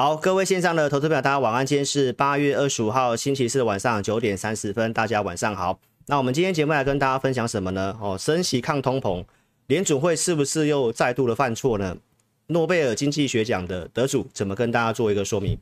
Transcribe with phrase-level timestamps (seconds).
[0.00, 1.66] 好，各位线上的投资表，大家晚安。
[1.66, 5.80] 今天是八月二十五号星期四晚上九点三十分，大家晚上好。
[6.06, 7.98] 那我们今天节目来跟大家分享什么呢？
[8.00, 9.24] 哦，升息抗通膨，
[9.66, 11.96] 联准会是不是又再度的犯错呢？
[12.46, 15.58] 诺贝尔经济学奖的得主怎么跟大家做一个说明？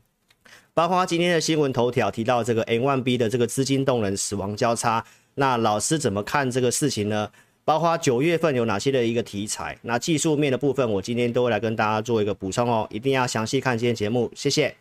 [0.75, 5.03] 包括今天的新闻头条提到这个 N1B 的这个资金动能死亡交叉，
[5.37, 7.30] 那老师怎么看这个事情呢？
[7.67, 9.77] 包括九月份有哪些的一个题材？
[9.82, 14.73] 那技术面的部分，我今天都会来跟大家做一个补充哦，一定要详细看今天节目，谢谢。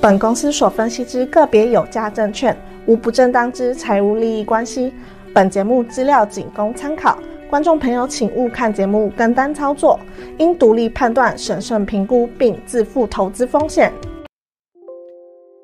[0.00, 4.90] 本公司所分析之个别有价证券，无不正当之财务利益关系。
[5.34, 7.18] 本节目资料仅供参考。
[7.48, 9.98] 观众朋友，请勿看节目跟单操作，
[10.38, 13.90] 应独立判断、审慎评估，并自负投资风险。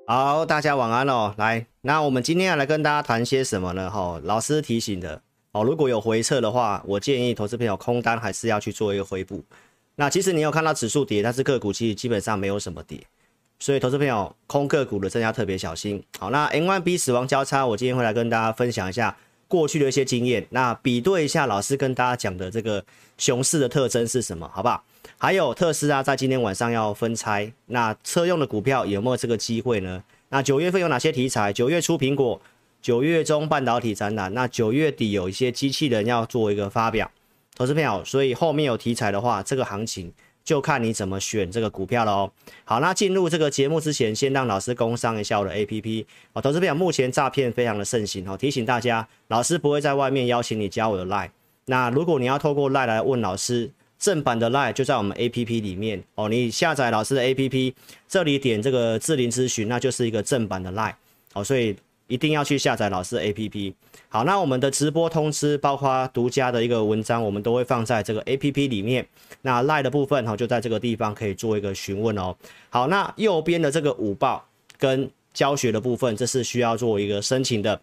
[0.07, 1.35] 好，大家晚安哦。
[1.37, 3.91] 来，那我们今天要来跟大家谈些什么呢？
[3.91, 5.21] 哈，老师提醒的
[5.53, 9.45] 哦，如果有回撤的话，我建议投资朋友空单还是要去做一个回补。
[9.97, 12.99] 那其实你有看到指数跌，但是个股其实基本上没有什么跌，
[13.59, 16.03] 所以投资朋友空个股的真的要特别小心。
[16.19, 19.15] 好，那 M1B 死亡交叉，我今天会来跟大家分享一下。
[19.55, 22.85] 过去的一些经验，那比对一下老师跟大家讲的这个
[23.19, 24.51] 熊市的特征是什么？
[24.53, 24.83] 好不好？
[25.17, 30.03] 还有特斯拉在今天晚上要分拆，那车用的股票有没有这个机会呢？
[30.31, 31.53] 那九月份有哪些题材？
[31.53, 32.43] 九月初苹果，
[32.83, 37.09] 九月中半导体展览，那九月底有一些机器人要做一个发表，
[37.55, 40.13] 投资朋友，所以后面有题材的话，这个行情。
[40.45, 42.31] 就看你怎么选这个股票了哦。
[42.65, 46.43] 好，那进入这个节目之前，先让老师工商一下我的 APP 哦。
[46.43, 51.31] 投资朋友，目前诈骗非常的盛行哦，提醒大家，老师不会在外面邀请你加我的 Line。
[51.65, 56.29] 那如果你要透过 Line 来问老师，正版的 Line 就在我们 APP 里面哦。
[56.29, 57.73] 你下载老师的 APP，
[58.07, 60.95] 这里点这个智霖咨询，那就是一个正版的 Line
[61.33, 61.75] 哦，所以。
[62.07, 63.73] 一定要去下载老师的 APP。
[64.15, 69.05] 好，那我们的直播通知，包括独家的一个文章，我们都会放在这个 APP 里面。
[69.43, 72.33] 那 LINE 的部分哈，就在这个地方可以做一个询问哦。
[72.71, 74.47] 好，那右边的这个五报
[74.79, 77.81] 跟教学的部分，这是需要做一个申请的。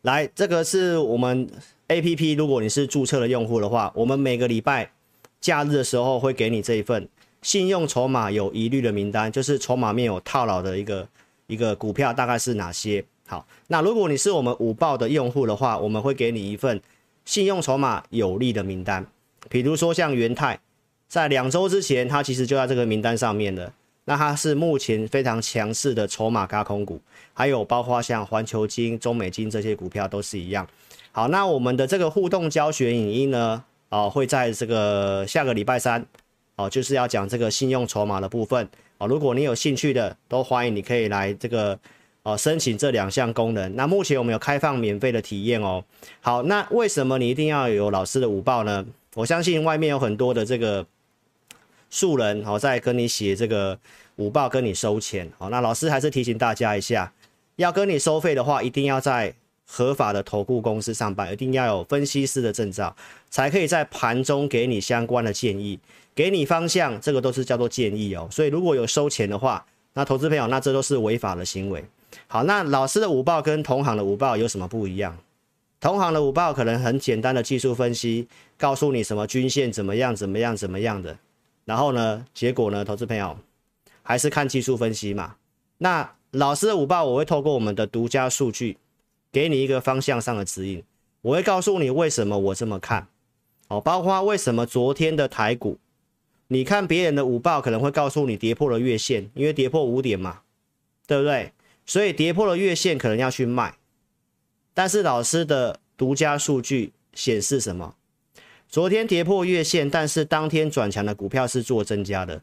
[0.00, 1.46] 来，这个是我们
[1.88, 4.90] APP，如果你是注册的用户的话，我们每个礼拜
[5.38, 7.06] 假日的时候会给你这一份
[7.42, 11.06] 信用筹码有疑虑的名单，就是筹码面有套牢的一个。
[11.46, 13.04] 一个股票大概是哪些？
[13.30, 16.82] 好，那如果你是我们五报的用户的话，我们会给你一份
[17.24, 19.06] 信用筹码有利的名单。
[19.48, 20.58] 比如说像元泰，
[21.06, 23.72] 在两周之前，它其实就在这个名单上面的。
[24.06, 27.00] 那它是目前非常强势的筹码加空股，
[27.32, 30.66] 还有包括像环球金、中美金这些股票都是一样。
[31.12, 36.04] 好，那我们的这个互动教学影音呢，哦，会在这个下个礼拜三，
[36.56, 38.68] 哦，就是要讲这个信用筹码的部分。
[38.98, 41.78] 哦，如果你有兴趣的，都欢迎你可以来这个
[42.22, 43.74] 哦申请这两项功能。
[43.76, 45.84] 那目前我们有开放免费的体验哦。
[46.20, 48.84] 好，那为什么你一定要有老师的午报呢？
[49.14, 50.86] 我相信外面有很多的这个
[51.88, 53.78] 素人哦，在跟你写这个
[54.16, 55.30] 午报，跟你收钱。
[55.38, 57.12] 好，那老师还是提醒大家一下，
[57.56, 59.34] 要跟你收费的话，一定要在
[59.66, 62.94] 合法的投顾公司上班，一定要有分析师的证照，
[63.30, 65.78] 才可以在盘中给你相关的建议。
[66.14, 68.28] 给你方向，这个都是叫做建议哦。
[68.30, 69.64] 所以如果有收钱的话，
[69.94, 71.84] 那投资朋友，那这都是违法的行为。
[72.26, 75.16] 好，那老师的午报跟同行的午报有什么不一样？
[75.80, 78.28] 同行的午报可能很简单的技术分析，
[78.58, 81.16] 告诉你什么均线怎么样怎么样怎么样的。
[81.64, 83.38] 然后呢，结果呢，投资朋友
[84.02, 85.36] 还是看技术分析嘛。
[85.78, 88.76] 那老师的午报，我会透过我们的独家数据，
[89.32, 90.82] 给你一个方向上的指引。
[91.22, 93.06] 我会告诉你为什么我这么看。
[93.68, 95.78] 哦，包括为什么昨天的台股。
[96.48, 100.40] 你看别人的午报可能会告诉你跌破了月线，因为跌破五点嘛，
[101.06, 101.52] 对不对？
[101.90, 103.74] 所以跌破了月线可能要去卖。
[104.72, 107.96] 但是老师的独家数据显示什么？
[108.68, 112.42] 昨天跌破月线，但是当天转强的股票是做增加的，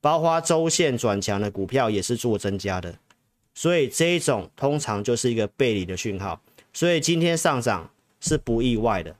[0.00, 2.98] 包括周线转强的股票也是做增加的。
[3.54, 6.40] 所以这一种通常就是一个背离的讯号。
[6.72, 7.90] 所以今天上涨
[8.20, 9.14] 是不意外的。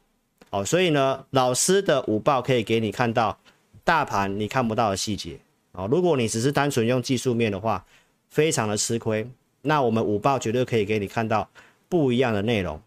[0.48, 3.38] 哦，所以呢，老师的午报可以给你看到。
[3.84, 5.38] 大盘你看不到的细节
[5.72, 7.84] 啊，如果你只是单纯用技术面的话，
[8.30, 9.30] 非常的吃亏。
[9.62, 11.48] 那我们五报绝对可以给你看到
[11.88, 12.80] 不一样的内容。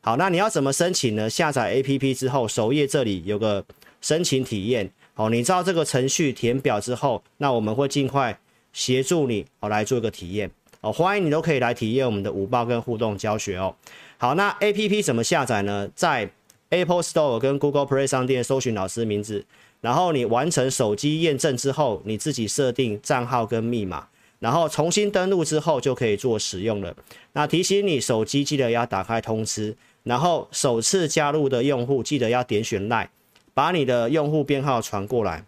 [0.00, 1.28] 好，那你要怎么申请呢？
[1.28, 3.64] 下载 APP 之后，首页这里有个
[4.00, 4.90] 申请体验。
[5.14, 8.38] 好，你照这个程序填表之后，那我们会尽快
[8.72, 10.50] 协助你好来做一个体验。
[10.80, 13.74] 哦，欢迎你都可以来体验我们的五报跟互动教学哦。
[14.16, 15.90] 好，那 APP 怎么下载呢？
[15.94, 16.30] 在
[16.70, 19.44] Apple Store 跟 Google Play 商店搜寻老师名字。
[19.80, 24.08] 然后你完成手机验证之后，你自己设定账号跟密码，
[24.38, 26.94] 然后重新登录之后就可以做使用了。
[27.32, 33.08] 那提醒你，手机记得要打开通知，然后首次加入的用户记得要点选 LINE，
[33.52, 35.44] 把你的用户编号传过来，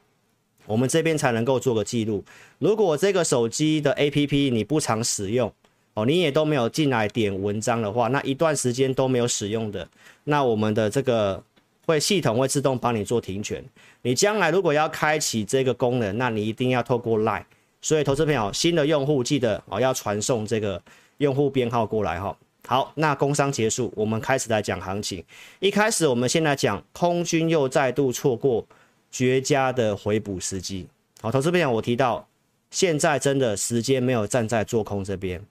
[0.66, 2.25] 我们这边才能够做个记录。
[2.58, 5.52] 如果这个手机的 APP 你不常使用
[5.94, 9.88] 哦，你也都没有进来点文章的话，那一段时间都没有使用的，
[10.25, 11.42] 那我们的这个
[11.87, 13.64] 会系统会自动帮你做停权。
[14.02, 17.44] 你将来如果要开启这个功能，那你一定要透过 LINE。
[17.82, 20.80] 所以，投资朋友，新的用户记得哦，要传送这个
[21.18, 22.36] 用户编号过来哈。
[22.68, 25.24] 好，那工商结束，我们开始来讲行情。
[25.60, 28.64] 一开始，我们先来讲空军又再度错过
[29.10, 30.86] 绝佳的回补时机。
[31.22, 32.28] 好，投资朋友，我提到
[32.70, 35.42] 现在真的时间没有站在做空这边。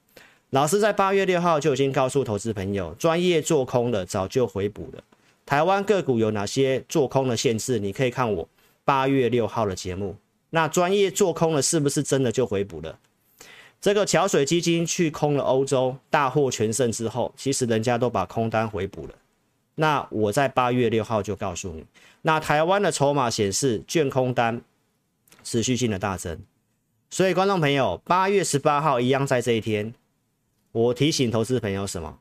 [0.51, 5.03] 老师在八月六号就已经告诉投资朋友，专业做空的早就回补了。
[5.45, 7.79] 台湾个股有哪些做空的限制？
[7.79, 8.47] 你可以看我
[8.85, 10.15] 八月六号的节目。
[10.51, 12.97] 那专业做空了，是不是真的就回补了？
[13.81, 19.13] 这个桥水基金去空了欧洲，大获全胜之后，其实人家都把空单回补了。
[19.75, 21.85] 那我在八月六号就告诉你，
[22.23, 24.61] 那台湾的筹码显示，券空单
[25.43, 26.37] 持续性的大增。
[27.09, 29.93] 所以观众朋友，八月十八号一样在这一天，
[30.73, 32.19] 我提醒投资朋友什么？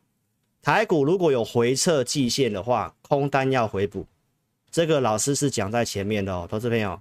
[0.62, 4.06] 台股如果有回撤季线的话，空单要回补。
[4.70, 7.00] 这个老师是讲在前面的哦，投资朋友。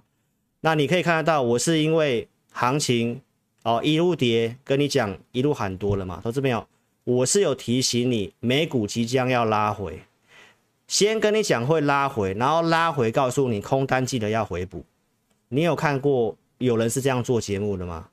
[0.60, 3.20] 那你可以看得到，我是因为行情
[3.62, 6.66] 哦一路跌，跟你讲一路喊多了嘛，投资朋友，
[7.04, 10.00] 我是有提醒你，美股即将要拉回，
[10.88, 14.84] 先跟你讲会拉回，然后拉回告诉你空单记得要回补。
[15.50, 18.08] 你有看过有人是这样做节目的吗？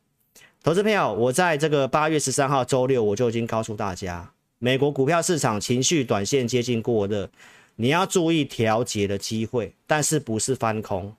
[0.64, 7.30] 投资朋友，我在这个八月十三号周六我就已经告诉大家，美国股票市场情绪短线接近过热，
[7.76, 11.16] 你要注意调节的机会，但是不是翻空。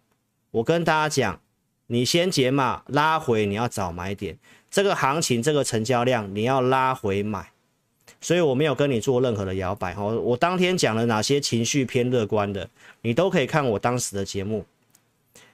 [0.56, 1.40] 我跟大家讲，
[1.88, 4.38] 你先解码拉回，你要找买点。
[4.70, 7.50] 这个行情，这个成交量，你要拉回买。
[8.22, 9.92] 所以我没有跟你做任何的摇摆。
[9.92, 12.70] 哦，我当天讲了哪些情绪偏乐观的，
[13.02, 14.64] 你都可以看我当时的节目。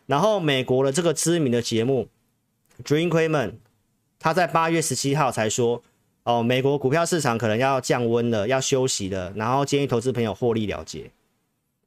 [0.06, 2.06] 然后美国的这个知名的节目
[2.84, 3.54] ，Jim Cramer，
[4.20, 5.82] 他在八月十七号才说，
[6.22, 11.10] 哦，美国股票市场可能要降温了，要休息了，然后建议投资朋友获利了结。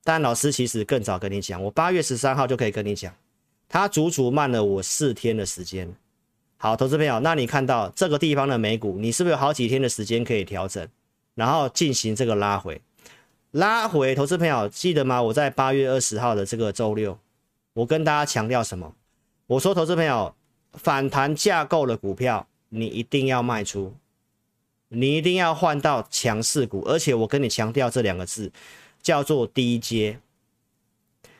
[0.06, 3.12] 但老师其实更早跟你讲，我八月十三号就可以跟你讲，
[3.68, 5.92] 他足足慢了我四天的时间。
[6.57, 10.88] 好，投资朋友，那你看到这个地方的美股，你是不是有好几天的时间可以调整，
[11.34, 12.80] 然后进行这个拉回？
[13.50, 15.19] 拉回，投资朋友记得吗？
[15.24, 17.18] 我在八月二十号的这个周六，
[17.74, 18.94] 我跟大家强调什么？
[19.48, 20.36] 我说，投资朋友，
[20.74, 23.92] 反弹架构的股票，你一定要卖出，
[24.90, 28.52] 你一定要换到强势股，而且我跟你强调这两个字。
[29.06, 30.19] 叫做低阶，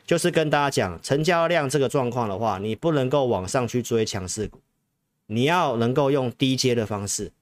[0.06, 4.60] 就是跟大家讲，成交量这个状况的话，你不能够往上去追强势股，
[5.26, 7.32] 你要能够用低阶的方式。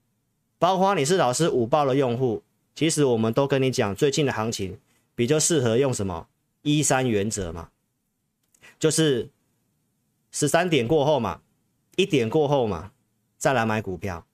[0.59, 2.43] 包括你是老师午报的用户，
[2.75, 4.79] 其实我们都跟你讲，最近的行情
[5.15, 6.26] 比较适合用什么
[6.62, 7.69] 一三原则嘛，
[8.79, 9.29] 就是
[10.32, 11.43] 十三点过后嘛，
[11.97, 12.93] 一点过后嘛，
[13.37, 14.25] 再来买股票。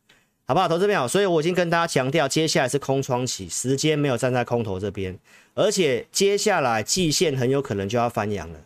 [0.51, 1.07] 好不好，投资朋友？
[1.07, 5.17] 所以我已经跟大家强调，接下来是空窗期，时间没有站在空头这边，
[5.55, 8.59] 而且接下来季线很有可能就要翻阳了，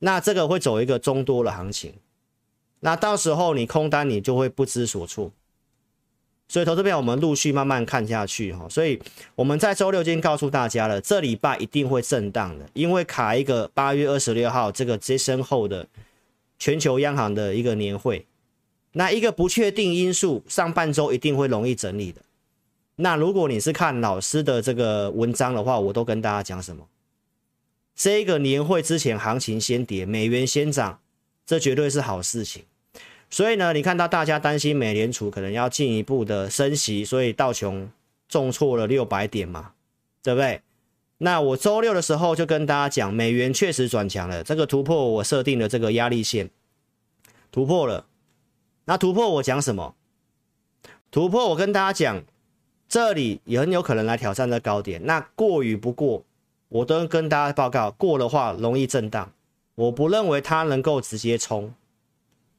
[0.00, 1.94] 那这个会走一个中多的行情，
[2.80, 5.32] 那到时候你空单你就会不知所措。
[6.46, 8.68] 所以投资朋友，我们陆续慢慢看下去哈。
[8.68, 9.00] 所以
[9.34, 15.86] 我们在周六已经告诉大家了，这礼拜一定会震荡的，因为卡一个八月二十六号这个接身后的
[16.58, 18.26] 全球央行的一个年会。
[18.96, 22.22] 那一个不确定因素，上半周一定会容易整理的。
[22.96, 26.86] 那如果你是看老师的这个文章的话，我都跟大家讲什么？
[27.96, 31.00] 这个年会之前行情先跌，美元先涨，
[31.44, 32.62] 这绝对是好事情。
[33.28, 37.90] 所以呢，你看到大家担心美联储可能要进一步的升息，所以道琼
[38.28, 39.72] 重挫了六百点嘛，
[40.22, 40.62] 对不对？
[41.18, 46.48] 那我周六的时候就跟大家讲，美元确实转强了，这个突破我设定的这个压力线，
[47.50, 48.06] 突破了。
[48.86, 49.94] 那突破我讲什么？
[51.10, 52.24] 突破我跟大家讲，
[52.88, 55.06] 这里也很有可能来挑战这高点。
[55.06, 56.24] 那过与不过，
[56.68, 59.32] 我都跟大家报告，过的话容易震荡。
[59.76, 61.72] 我不认为它能够直接冲。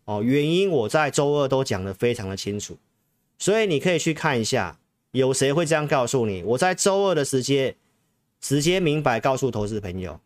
[0.06, 2.78] 哦，原因我在周二都讲得非常的清楚，
[3.38, 4.78] 所以你可以去看一下，
[5.12, 6.42] 有谁会这样告诉你？
[6.44, 7.76] 我在周二的时间
[8.40, 10.20] 直接明白告诉投资朋友，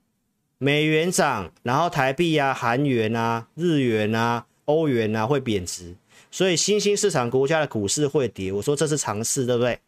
[0.57, 4.45] 美元涨，然后台币啊、韩元啊、日元啊。
[4.69, 5.95] 欧元啊会贬值，
[6.29, 8.51] 所以新兴市场国家的股市会跌。
[8.51, 9.79] 我说这是常事，对不对？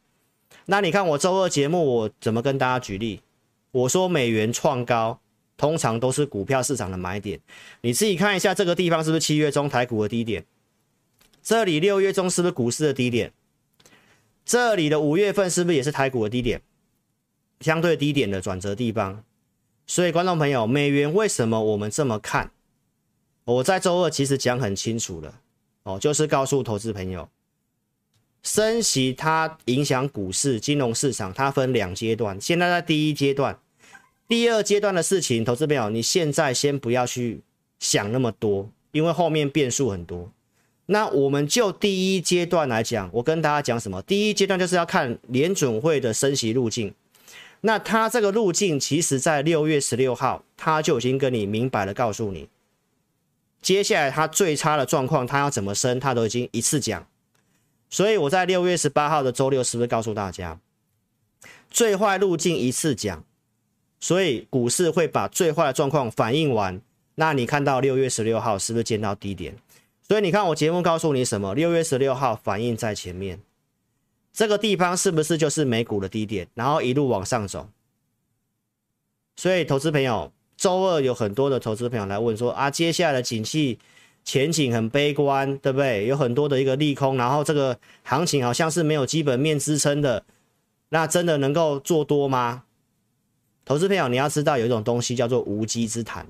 [0.65, 3.21] 那你看我周二节目我怎么跟大家举例？
[3.71, 5.19] 我说美元创高，
[5.55, 7.39] 通常都是股票市场的买点。
[7.81, 10.43] 你自己看一下这个地方是不是七月中台股的低点？
[11.43, 13.31] 这里六月中是不是股市的低点？
[14.43, 16.59] 这里的五月份是不是也是台股的低点？
[17.59, 19.23] 相对低点的转折地方。
[19.85, 22.49] 所以，观众朋友，美元为什么我们这么看？
[23.43, 25.33] 我在周二其实讲很清楚了
[25.83, 27.27] 哦，就是告诉投资朋友，
[28.43, 32.39] 升息它影响股市、金融市场，它分两阶段。
[32.39, 33.59] 现在在第一阶段，
[34.27, 37.41] 第二阶段的事情，投资朋友，你现在先不要去
[37.79, 40.31] 想那么多，因为后面变数很多。
[40.85, 44.01] 那我们就第一阶段来讲，我跟大家讲什么？
[44.01, 46.93] 第一阶段就是要看联准会的升息路径。
[47.61, 52.49] 那它这个路径，其实在六月十六号，它就已经跟你明白了告诉你，
[53.61, 57.07] 接下来它最差的状况，它要怎么升，它都已经一次讲。
[57.89, 60.59] 所以我在六月十八号的周六，是不是告诉大家，
[61.69, 63.23] 最坏路径一次讲？
[63.99, 66.81] 所以股市会把最坏的状况反映完。
[67.15, 69.55] 那你看到六月十六号是不是见到低点？
[70.07, 71.53] 所以你看我节目告诉你什么？
[71.53, 73.39] 六月十六号反映在前面。
[74.33, 76.47] 这个地方是不是就是美股的低点？
[76.53, 77.69] 然后一路往上走。
[79.35, 83.79] 所以，投资朋友，周二有很多的投资朋友来问说：啊，接下来的景气
[84.23, 86.05] 前景很悲观，对不对？
[86.05, 90.23] 有很多的一个利空，然后这个行情好像是没有基本面支撑的，
[90.89, 92.61] 那真的能够做多吗？
[93.65, 96.27] 投资朋友，你要知道有一种东西叫做无稽之谈。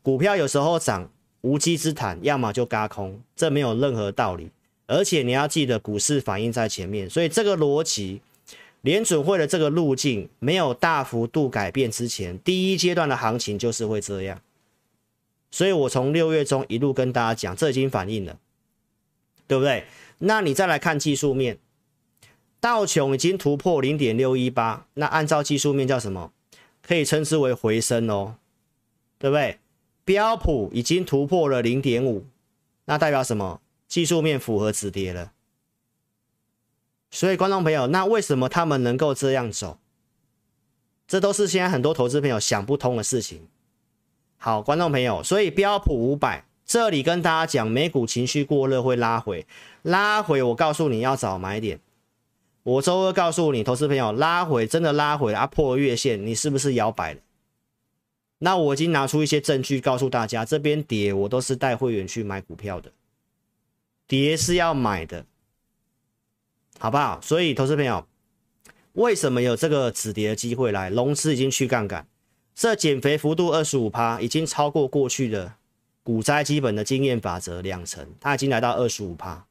[0.00, 4.52] 股票有时候涨，无稽之谈，要么就嘎空，这没有任何道理。
[4.86, 8.20] 而且你要记得，股市反映在前面，所以这个逻辑，
[8.82, 14.40] 联准会的这个路径没有大幅度改变之前，第一阶段的行情就是会这样。
[15.50, 18.38] 所以我从六月中一路跟大家讲，这已经反映了，
[19.46, 19.84] 对不对？
[20.18, 21.58] 那你再来看技术面，
[22.60, 26.32] 道琼已经突破零点六一八，那按照技术面叫什么？
[26.82, 28.36] 可以称之为回升哦，
[29.18, 29.58] 对不对？
[30.04, 32.24] 标普已经突破了零点五，
[32.86, 33.60] 那代表什么？
[33.86, 35.32] 技术面符合止跌了，
[37.10, 39.78] 所以观众朋友，那为什么他们能够这样走？
[41.06, 43.48] 这都是现在很多投资朋友想不通的事情。
[44.36, 49.46] 好，观众朋友，所以标普五百这里跟大家讲，美股情绪过热会拉回，
[49.82, 51.80] 拉回我告诉你要找买点。
[52.62, 57.20] 我周二告诉你，投资朋友拉回真的拉回了，啊破月线，你是不是摇摆了？
[58.40, 62.92] 那我已经拿出一些证据告诉大家，这边跌我都是带会员去买股票的。
[64.06, 65.24] 跌是要买的，
[66.78, 67.20] 好不好？
[67.20, 68.06] 所以，投资朋友，
[68.92, 70.88] 为什么有这个止跌的机会来？
[70.90, 72.06] 融资已经去杠杆，
[72.54, 75.54] 这减肥幅度二十五趴，已经超过过去的
[76.02, 79.44] 股灾基本的经验法则两成，它已经来到二十五趴。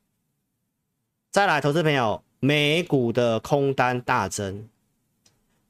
[1.29, 4.67] 再来，投资朋友，美股的空单大增，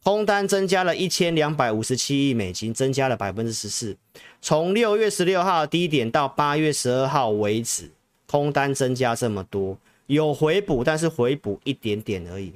[0.04, 3.98] 空单增加了一千两百五十七亿美金，增加了百分之十四，
[4.42, 7.92] 从六月十六号低点到八月十二号为止。
[8.30, 12.54] 空单增加这么多，有回补，但是回补一点点而已。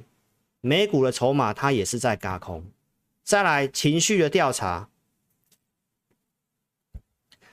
[0.61, 2.65] 美股的筹码它也是在轧空。
[3.23, 4.89] 再来情绪的调查，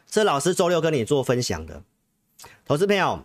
[0.06, 1.82] 这老师周六跟你做分享的，
[2.64, 3.24] 投资朋友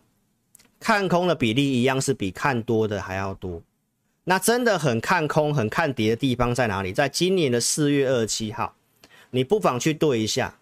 [0.79, 3.61] 看空的比例一样是比看多的还要多。
[4.25, 6.93] 那真的很看空、很看跌的地方在哪里？
[6.93, 8.75] 在今年的四月二十七号，
[9.31, 10.59] 你不妨去对一下，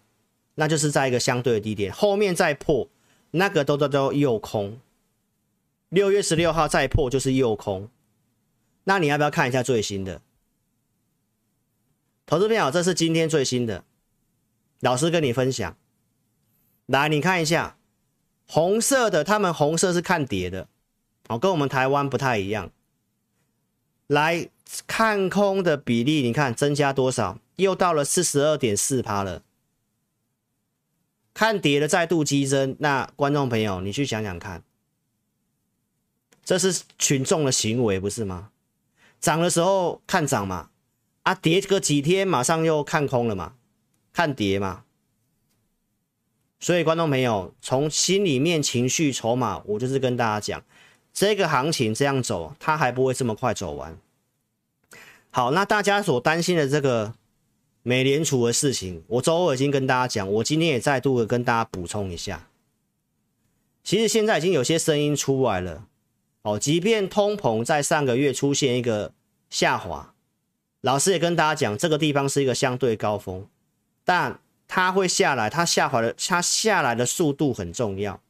[0.56, 2.88] 那就是在一个相对的低点，后面再破。
[3.34, 4.78] 那个都都都又空，
[5.92, 7.90] 六月十六号再破就是诱空，
[8.84, 10.22] 那你要不要看一下最新的？
[12.24, 13.84] 投资朋友，这是今天最新的，
[14.80, 15.76] 老师跟你分享。
[16.86, 17.76] 来，你看一下，
[18.48, 20.66] 红色的，他们红色是看跌的，
[21.28, 22.70] 哦，跟我们台湾不太一样。
[24.06, 24.48] 来
[24.86, 27.38] 看空的比例，你看增加多少？
[27.56, 29.42] 又到了四十二点四趴了。
[31.34, 34.62] 看跌的再度激增，那观众朋友，你去想想看，
[36.44, 38.50] 这是群众的行为不是吗？
[39.20, 40.70] 涨的时候看涨嘛，
[41.22, 43.54] 啊跌个几天马上又看空了嘛，
[44.12, 44.84] 看跌嘛。
[46.60, 50.64] 所以观众朋友，从心里面情绪筹码，我就是跟大家讲，
[51.12, 53.98] 这个行情这样走，它还不会这么快走完。
[55.30, 57.14] 好，那大家所担心的这个。
[57.84, 62.48] 美联储的事情，我周二已经跟大家讲，我今天也再度的跟大家补充一下。
[63.82, 65.88] 其实现在已经有些声音出来了，
[66.42, 69.12] 哦，即便通膨在上个月出现一个
[69.48, 70.14] 下滑，
[70.80, 73.46] 老师也跟大家讲，这个地方是一个相对高峰，
[74.04, 78.20] 但它会下来，它下滑的，它下来的速度很重要。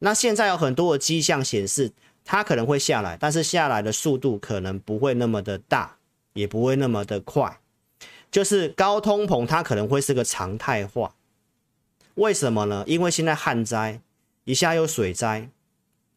[0.00, 1.92] 那现在有很多的迹象显示，
[2.24, 5.98] 它可能会下来，但是下来的速度可能不会那么的大，
[6.32, 7.60] 也不会那么的快。
[8.30, 11.14] 就是高通膨，它可能会是个常态化。
[12.14, 12.84] 为什么呢？
[12.86, 14.00] 因为现在旱灾，
[14.44, 15.48] 一下又水灾，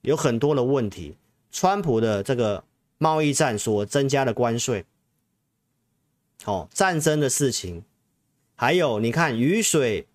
[0.02, 1.18] 有很多的问题。
[1.52, 2.64] 川普的这个
[2.98, 4.86] 贸易战所增加的关税，
[6.46, 7.84] 哦，战争的事情，
[8.56, 10.08] 还有你看雨水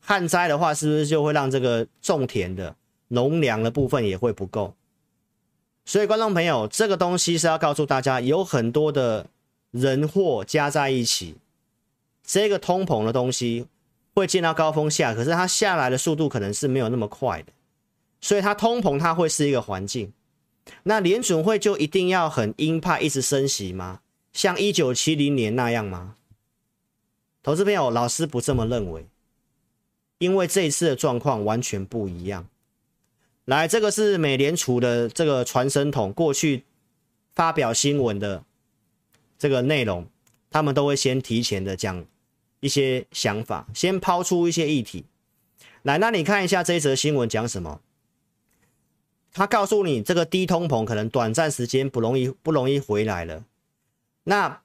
[0.00, 2.74] 旱灾的话，是不是就会让这个种田的
[3.08, 4.74] 农粮的部分也会不够？
[5.84, 9.26] 所以观众朋友，这个东西是要告诉大家，有很多的
[9.72, 11.36] 人祸加在一起，
[12.24, 13.66] 这个通膨的东西
[14.14, 17.52] 会见到高峰下，可是它下来的速度可能是没有那么快的，
[18.22, 20.10] 所以它通膨它会是一个环境。
[20.84, 24.00] 那联准会就一定要很鹰派一直升息吗？
[24.32, 26.14] 像一九七零年那样吗？
[27.42, 29.08] 投资朋友，老师不这么认为，
[30.18, 32.48] 因为这一次的状况完全不一样。
[33.44, 36.62] 来，这个是美联储的这个传声筒，过去
[37.34, 38.44] 发表新闻的
[39.36, 40.06] 这个内容，
[40.48, 42.06] 他们都会先提前的讲
[42.60, 45.04] 一些想法，先抛出一些议题。
[45.82, 47.80] 来，那你看一下这一则新闻讲什么？
[49.34, 53.44] 他告诉你，这个低通膨可能短暂时间不容易不容易回来了。
[54.24, 54.60] 那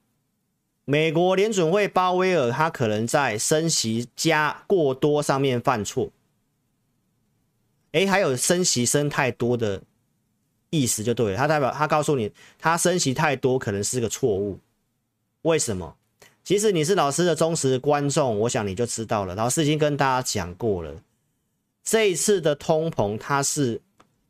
[0.84, 6.10] 美国联准会鲍威尔他可能在升息加过多上面犯错。
[7.94, 9.82] 诶，还有升息升太多的
[10.70, 11.38] 意思就对了。
[11.38, 14.60] 他代表他告诉你，他升息太多可能是个错误。
[15.44, 15.96] 为什么？
[16.44, 19.34] 其实你是老师的忠实观众，我想你就知道了。
[19.34, 21.02] 老师已经跟大家讲过了，
[21.86, 23.82] 这一次的通膨它是。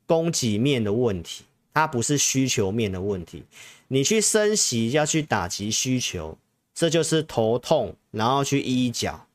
[0.08, 3.44] 供给面的问题，它不是需求面的问题。
[3.90, 6.38] 你去升息要去打击需求，
[6.74, 9.28] 这就是头痛，然后去医脚。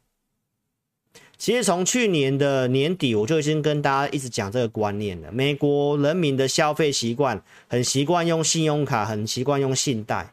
[1.38, 5.33] 其实从去年的年底，我就已经跟大家一直讲这个观念了。
[5.33, 10.33] 美国人民的消费习惯很习惯用信用卡，很习惯用信贷，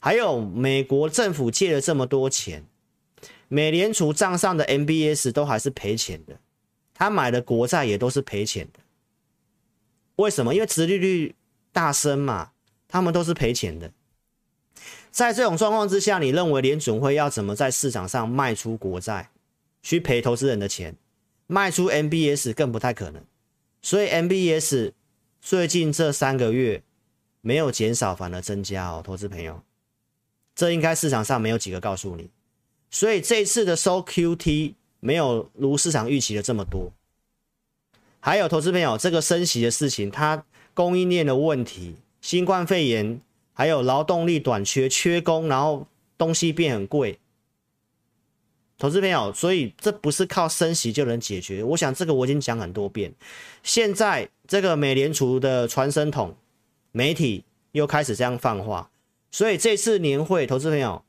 [0.00, 2.64] 还有美国政府借了这么多钱，
[3.46, 6.36] 美联储账上的 MBS 都还是赔钱的，
[6.92, 8.80] 他买的国债也都是赔钱的。
[10.16, 10.54] 为什么？
[10.54, 11.34] 因为殖利率
[11.72, 12.52] 大升嘛，
[12.86, 13.90] 他们都是赔钱的。
[15.10, 19.30] 在这种状况之下，你认为联准会要怎么在市场上卖出国债，
[19.82, 20.96] 去赔投资人的钱？
[21.46, 23.22] 卖出 MBS 更不太可能。
[23.82, 24.92] 所以 MBS
[25.40, 26.82] 最近这三个月
[27.40, 29.62] 没有减少，反而增加哦，投资朋友，
[30.54, 32.30] 这应该市场上没有几个告诉你。
[32.90, 36.92] 所以这次的收 QT 没有如市场预期的这么多。
[38.24, 43.20] 还有投资朋友，这个升息的事情，它供应链的问题，新冠肺炎，
[43.52, 47.18] 还有劳动力短缺、缺工，然后东西变很贵。
[48.78, 51.64] 投资朋友，所以这不是靠升息就能解决。
[51.64, 53.12] 我想这个我已经讲很多遍。
[53.64, 56.36] 现在这个美联储的传声筒
[56.92, 58.88] 媒体又开始这样放话，
[59.32, 61.04] 所以这次年会，投资朋友，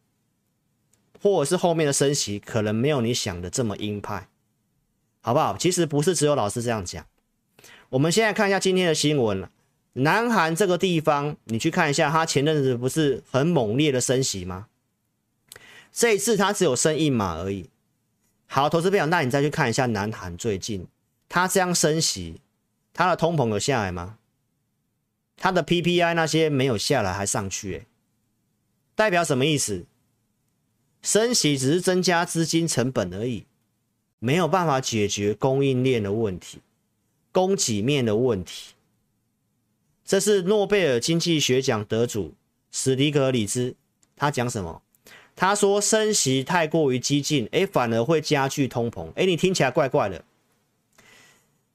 [1.21, 4.28] 或者是后面的升息，可能没有你想的这么鹰派。
[5.23, 5.57] 好不好？
[5.57, 7.05] 其实不是只有老师这样讲。
[7.89, 9.49] 我们现在看一下今天的新闻。
[9.93, 14.67] 南韩这个地方，你去看一下，他前阵子不是很猛烈的升息吗？
[15.93, 17.69] 这一次他只有升一码而已。
[18.47, 20.88] 好，投资朋友，那你再去看一下南韩最近，
[21.29, 22.41] 他这样升息，
[22.91, 24.17] 他的通膨有下来吗？
[25.38, 27.86] 他的 PPI 那些没有下来，还上去，诶，
[28.95, 29.86] 代表什么意思？
[31.01, 33.45] 升息只是增加资金成本而已。
[34.23, 36.59] 没有办法解决供应链的问题，
[37.33, 38.71] 供给面的问题。
[40.05, 42.33] 这是诺贝尔经济学奖得主
[42.71, 43.75] 史迪格里兹，
[44.15, 44.81] 他讲什么？
[45.36, 49.12] 他说升息太过于激进，诶，反而会加剧通膨。
[49.15, 50.23] 诶，你听起来怪怪的，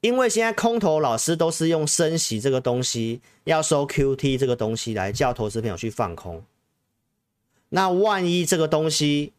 [0.01, 6.43] 因为现在空头老师都是用升息这个东西，要收 QT 这个东西来叫投资朋友去放空。
[7.69, 9.35] 那万一这个东西，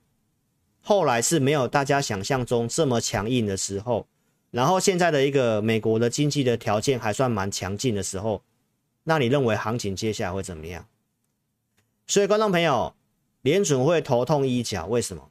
[0.82, 4.08] 后来是没有大家想象中这么强硬的时候，
[4.52, 8.42] 然后现在的一个美国的经济的条件还算蛮强劲的时候，
[9.04, 10.86] 那你认为行情接下来会怎么样？
[12.08, 12.96] 所以观众朋友，
[13.42, 15.30] 联准会头痛医脚，为什么？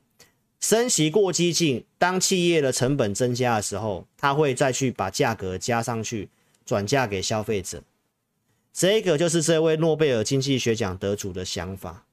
[0.61, 6.29] 升息过激进，当企业的成本增加的时候，他会再去把价格加上去，
[6.65, 7.83] 转嫁给消费者。
[8.73, 12.05] 这个就是这位诺贝尔经济学奖得主的想法。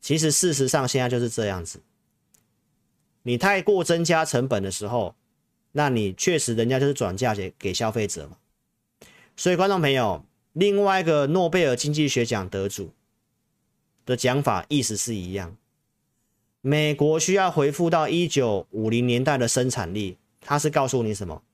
[0.00, 1.80] 其实事实上现在就是这样子。
[3.30, 5.14] 你太过增加成本的时候，
[5.70, 8.36] 那你确实人家就是转嫁给给消费者嘛。
[9.36, 12.92] 所以观众朋友，另外一个诺贝尔经济学奖得主
[14.04, 15.56] 的讲法意思是一样，
[16.60, 21.44] 美国需要恢复到一九五零年代的生产力，他是告诉你什么？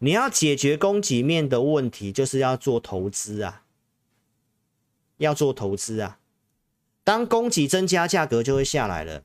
[0.00, 3.62] 你要解决供给面的问题，就是要做投资啊，
[5.18, 6.18] 要做投资啊。
[7.04, 9.22] 当供给增加，价格就会下来了。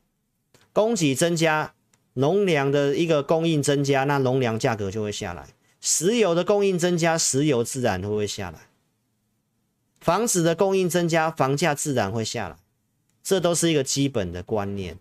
[0.74, 1.74] 供给增加，
[2.14, 5.44] 农粮的一个供应增加，那农粮价格就会下来；
[5.80, 8.60] 石油的供应增加，石油自然会会下来；
[10.00, 12.58] 房子的供应增加，房价自然会下来。
[13.24, 14.98] 这都是一个基本的观念。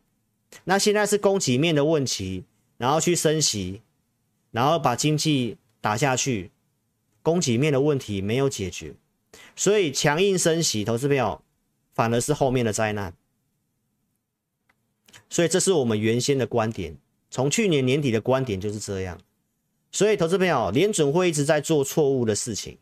[0.64, 2.44] 那现在是供给面的问题，
[2.76, 3.80] 然后去升息，
[4.50, 6.50] 然后把经济打下去，
[7.22, 8.94] 供给面的问题没有解决，
[9.56, 11.40] 所以强硬升息，投资朋友
[11.94, 13.14] 反而是后面的灾难。
[15.28, 16.96] 所以这是我们原先的观点，
[17.30, 19.18] 从去年年底的观点就是这样。
[19.92, 22.78] 所以投资朋友，联准会一直在做错误的事情。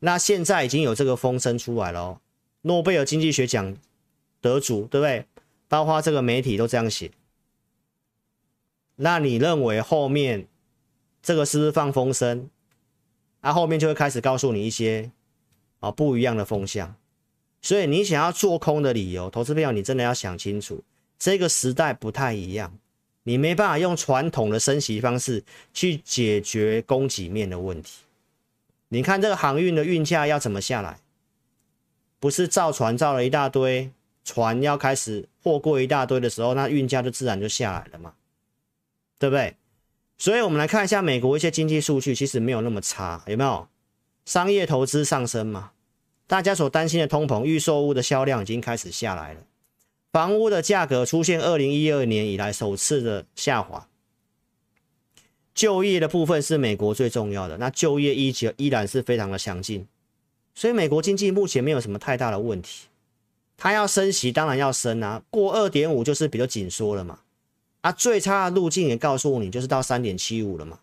[0.00, 2.20] 那现在已经有这个风声出来了哦，
[2.62, 3.76] 诺贝尔经济学奖
[4.40, 5.26] 得主，对不对？
[5.68, 7.10] 包括这个媒体都这样写。
[8.96, 10.46] 那你认为后面
[11.22, 12.50] 这个是不是放风声？
[13.40, 15.10] 啊，后面就会开始告诉你一些
[15.80, 16.94] 啊不一样的风向。
[17.60, 20.82] 所以你想要做空的理由，投资朋友，你真的要想清楚。
[21.22, 22.76] 这个时代不太一样，
[23.22, 28.00] 你没办法用传统的升息方式去解决供给面的问题。
[28.88, 30.98] 你看这个航运的运价要怎么下来？
[32.18, 33.92] 不是造船造了一大堆，
[34.24, 38.14] 船要开始货过一大堆的时候，那运价就自然就下来了嘛，
[39.20, 39.54] 对不对？
[40.18, 43.68] 所以我们来看一下美国一些经济数据，其实没有那么差，有没有？
[44.24, 45.70] 商业投资上升嘛，
[46.26, 49.40] 大家所担心的通膨，预售屋的销量已经开始下来了。
[50.12, 53.88] 房屋的价格出现二零一二年以来首次的下滑，
[55.54, 59.86] 就业的部分是美国最重要的，那就业依旧依然是非常的强劲，
[60.54, 62.88] 所以美国经济目前没有什么太大的问题。
[63.56, 67.20] 它要升息当然要升啊，过二点五就是比较紧缩了嘛，
[67.80, 70.80] 啊，最差的路径也告诉你就是到三点七五了嘛，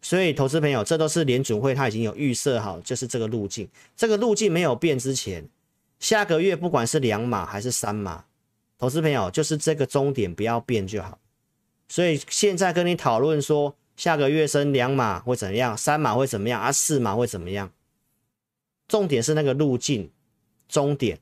[0.00, 3.66] 所以投资朋友，这都是联准会它已经有预设好，就是这个路径，
[3.96, 5.48] 这个路径没有变之前。
[6.02, 8.24] 下个月不管是两码还是三码，
[8.76, 11.20] 投资朋友就是这个终点不要变就好。
[11.88, 17.70] 所以现在跟你讨论说下个月升两码会怎样，三码会怎么样啊，四码会怎么样？
[18.88, 20.10] 重点是那个路径
[20.68, 21.20] 终点。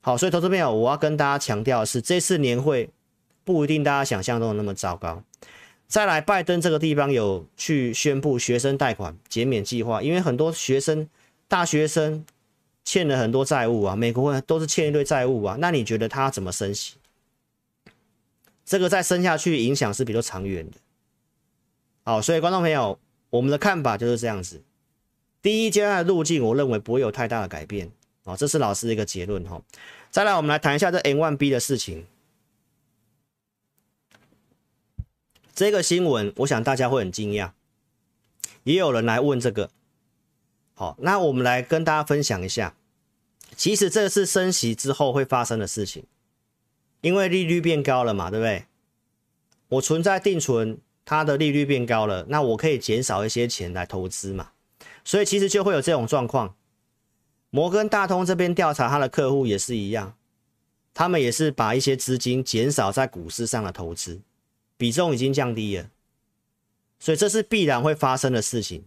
[0.00, 2.88] 好，所以投资朋友我要跟大家强调的是，这次年会
[3.44, 5.22] 不一定大家想象中的那么糟糕。
[5.86, 11.06] 再来，拜登这个地方有去宣布学生贷款减免计划，因为很多学生
[11.46, 12.24] 大学生。
[12.84, 15.56] 欠了很多债务啊，美国都是欠一堆债务啊。
[15.60, 16.94] 那你觉得他怎么升息？
[18.64, 20.76] 这个再升下去影响是比较长远的。
[22.04, 22.98] 好，所以观众朋友，
[23.30, 24.62] 我们的看法就是这样子。
[25.42, 27.90] 第一阶段的路径，我认为不会有太大的改变。
[28.24, 29.60] 哦，这是老师的一个结论哈。
[30.10, 32.06] 再来，我们来谈一下这 N1B 的事情。
[35.54, 37.52] 这个新闻，我想大家会很惊讶，
[38.64, 39.70] 也有人来问这个。
[40.80, 42.74] 好，那我们来跟大家分享一下，
[43.54, 46.04] 其实这是升息之后会发生的事情，
[47.02, 48.64] 因为利率变高了嘛，对不对？
[49.68, 54.52] 我存在定存，它的利率变高了，那我可以减少一些钱来投资嘛，
[55.04, 56.56] 所以其实就会有这种状况。
[57.50, 60.16] 摩根大通这边调查他的客户也是一样，
[60.94, 64.22] 他们也是把一些资金减少在股市上的投资，
[64.78, 65.90] 比重已经降低了，
[66.98, 68.86] 所以这是必然会发生的事情。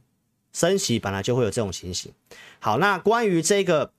[0.53, 2.11] 升息本来就会有这种情形。
[2.59, 3.91] 好，那关于这个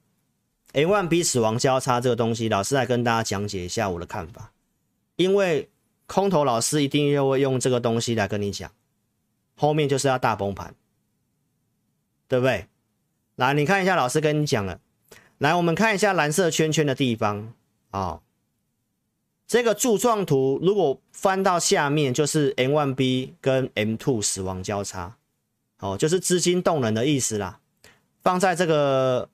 [0.72, 4.52] M1B 死亡交叉这个东西，老师来跟大家讲解一下我的看法。
[5.16, 5.68] 因为
[6.06, 8.70] 空头老师一定又会用这个东西来跟你讲，
[9.56, 10.74] 后面就是要大崩盘，
[12.26, 12.66] 对不对？
[13.36, 14.80] 来，你看一下，老师跟你讲了。
[15.38, 17.52] 来，我们看一下蓝色圈圈的地方
[17.90, 18.22] 啊、哦，
[19.46, 25.16] 这个柱状图如果翻到下面，就是 M1B 跟 M2 死亡交叉。
[25.84, 27.60] 哦，就是资金动能的意思啦，
[28.22, 29.28] 放在这个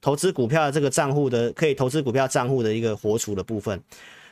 [0.00, 3.82] 投资股票的这个账户的可以投资股票账户的一个活储的部分。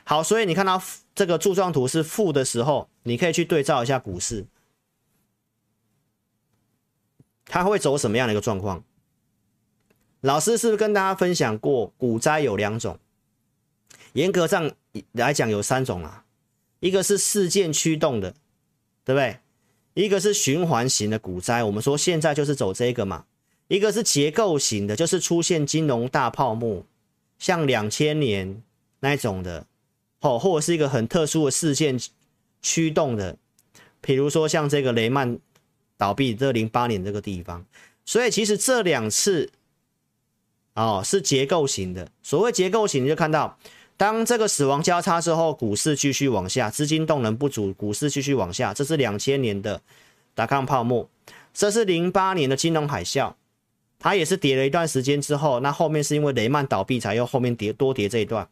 [0.05, 0.81] 好，所以你看到
[1.13, 4.45] 这个柱状图是负的时候，你可以去对照一下股市，
[7.43, 8.81] 它会走什么样的一个状况？
[10.21, 12.97] 老师是不是跟大家分享过，股灾有两种，
[14.13, 14.71] 严格上
[15.11, 16.23] 来讲有三种啊，
[16.79, 18.31] 一个是事件驱动的，
[19.03, 19.39] 对不对？
[19.97, 23.25] 一个是循环型的股灾，我们说现在就是走这个嘛。
[23.67, 26.85] 一个是结构型的，就是出现金融大泡沫，
[27.39, 28.61] 像两千年
[28.99, 29.65] 那一种的，
[30.21, 31.99] 哦，或者是一个很特殊的事件
[32.61, 33.35] 驱动的，
[33.99, 35.39] 比如说像这个雷曼
[35.97, 37.65] 倒闭这零八年这个地方。
[38.05, 39.49] 所以其实这两次，
[40.75, 42.11] 哦，是结构型的。
[42.21, 43.57] 所谓结构型，你就看到。
[43.97, 48.71] 当这个死亡交叉之后，股市继续往下，资金动能不足，股市继续往下。
[48.71, 49.81] 这是两千年的
[50.35, 51.09] 达康泡沫，
[51.51, 53.33] 这是零八年的金融海啸，
[53.97, 58.47] 它也是跌了一段时间之后，那后面是因为雷曼倒闭才又后面跌多跌这一段。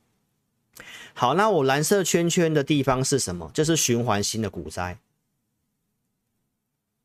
[1.13, 3.51] 好，那我蓝色圈圈的地方是什么？
[3.53, 4.97] 就是循环性的股灾。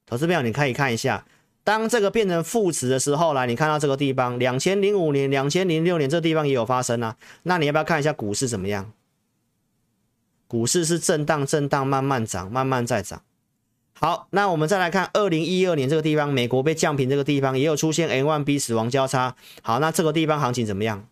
[0.07, 1.27] 投资朋友，你可以看一下，
[1.71, 7.17] 当这个变成负值的时候，来，你看到这个地方，两千零五年、两千零六年这个地方也有发生啊。
[7.45, 8.93] 那你要不要看一下股市怎么样？
[10.49, 13.23] 股市是震荡、震荡，慢慢涨，慢慢再涨。
[13.93, 19.37] 好，那我们再来看二零一二年这个地方，美国被降平这个地方也有出现 M1B 死亡交叉。
[19.63, 21.07] 好，那这个地方行情怎么样？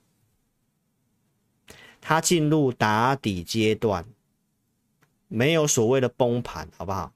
[2.00, 4.04] 它进入打底阶段，
[5.28, 7.12] 没有所谓的崩盘，好不好？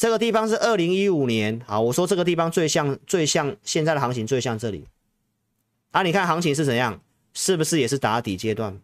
[0.00, 4.86] 这个地方是二零一五年，好，我说这个地方最像最像现在的行情，最像这里。
[5.90, 7.02] 啊，你看行情是怎样？
[7.34, 8.80] 是不是也是打底阶段？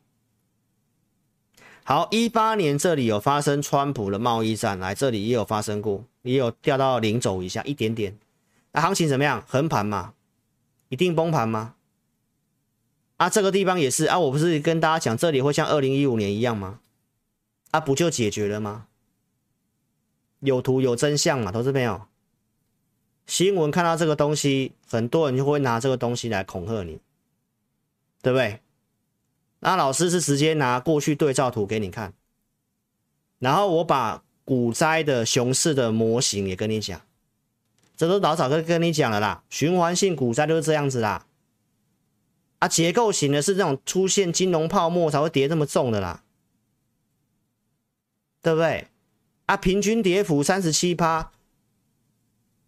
[1.85, 8.19] 好，一八年这里有发生川普的贸易战，来这里也有发生过，也有掉到零走一下一点点。
[8.73, 9.43] 那行情怎么样？
[9.49, 10.13] 横盘嘛？
[10.91, 11.77] 一定崩盘吗？
[13.17, 16.81] 啊，这个地方也是啊，我不是跟大家讲，这里会像二零一五年一样吗？
[17.71, 18.89] 啊，不就解决了吗？
[20.41, 22.03] 有图有真相嘛，投资朋友。
[23.27, 27.01] 新闻看到这个东西，很多人就会拿这个东西来恐吓你，
[28.23, 28.61] 对不对？
[29.61, 32.13] 那老师是直接拿过去对照图给你看，
[33.39, 37.01] 然后我把股灾的熊市的模型也跟你讲，
[37.97, 41.27] 这都老早就跟你讲了啦，循环性股灾就是这样子啦。
[42.61, 46.23] 啊，结构型的是这种出现金融泡沫才会跌这么重的啦，
[48.41, 48.87] 对不对？
[49.47, 51.31] 啊，平均跌幅三十七趴，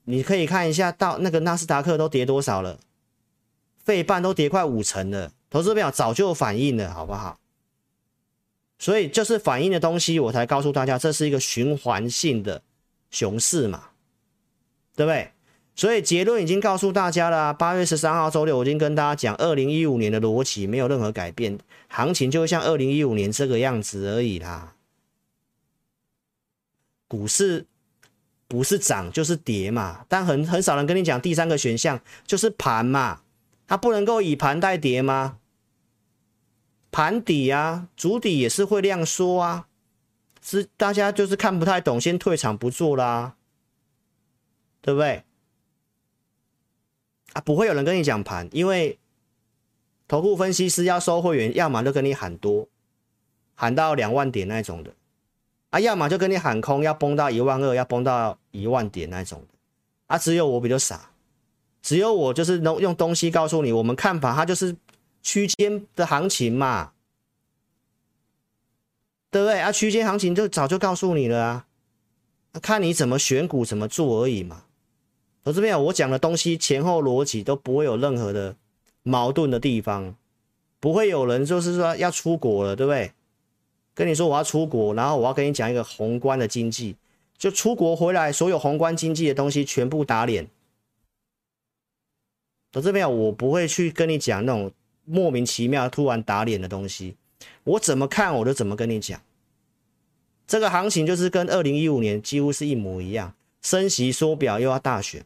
[0.04, 2.78] 你可以看一下到那个纳斯达克都跌多少了，
[3.84, 7.38] 费半都跌快五成了，投资表早就反映了，好不好？
[8.78, 12.62] 所以就是反映的东西，我才告诉大家，这是一个循环性的
[13.10, 13.88] 熊市嘛，
[14.94, 15.32] 对不对？
[15.74, 24.74] 所以结论已经告诉大家了，八月十三号周六，我已经跟大家讲，二零一五年的逻辑没有任何改变，行情就会像二零一五年这个样子而已啦。
[27.08, 27.66] 股市
[28.46, 33.22] 不是涨就是跌嘛，但很很少人跟你讲第三个选项就是盘嘛，
[33.66, 35.38] 它不能够以盘代跌吗？
[36.90, 39.68] 盘底啊，主底也是会量缩啊，
[40.42, 43.36] 是大家就是看不太懂，先退场不做啦，
[44.80, 45.24] 对不对？
[47.34, 48.98] 啊，不会有人跟你讲盘，因为
[50.08, 52.66] 投顾分析师要收会员，要么就跟你喊多，
[53.54, 54.94] 喊到两万点那种的，
[55.70, 59.54] 啊，要么就跟你喊空，要崩到一万二，要崩到一万点那种的，
[60.06, 61.10] 啊，只有我比较傻，
[61.82, 64.74] 只有我就是能用东西告诉你，我们看法它就是
[65.22, 66.92] 区间的行情嘛，
[69.30, 69.60] 对不对？
[69.60, 71.66] 啊，区间行情就早就告诉你了啊，
[72.62, 74.64] 看你怎么选股，怎么做而已嘛。
[75.44, 78.56] 我这边有我讲的东西前后逻辑都不会有任何的
[79.02, 80.14] 矛盾的地方，
[80.80, 83.12] 不会有人就是说要出国了，对不对？
[83.98, 86.94] 跟你说我要出国，然后我要跟你讲一个宏观的经济，
[87.36, 90.48] 就出国回来，所有宏观经济的东西全部打脸。
[92.74, 94.70] 我这边有我不会去跟你讲那种
[95.04, 97.16] 莫名其妙突然打脸的东西，
[97.64, 99.20] 我怎么看我就怎么跟你讲。
[100.46, 105.24] 这个行情就是跟二零一五年几乎是一模一样，升息缩表又要大选。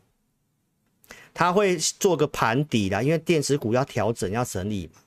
[1.35, 5.03] 它会做个盘底啦，因为电子股要调整、要整理嘛。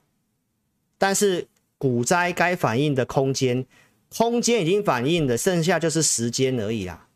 [1.00, 3.66] 但是股灾该反应的空间，
[4.10, 7.08] 空间已经反映了，剩下就是时间而已啦。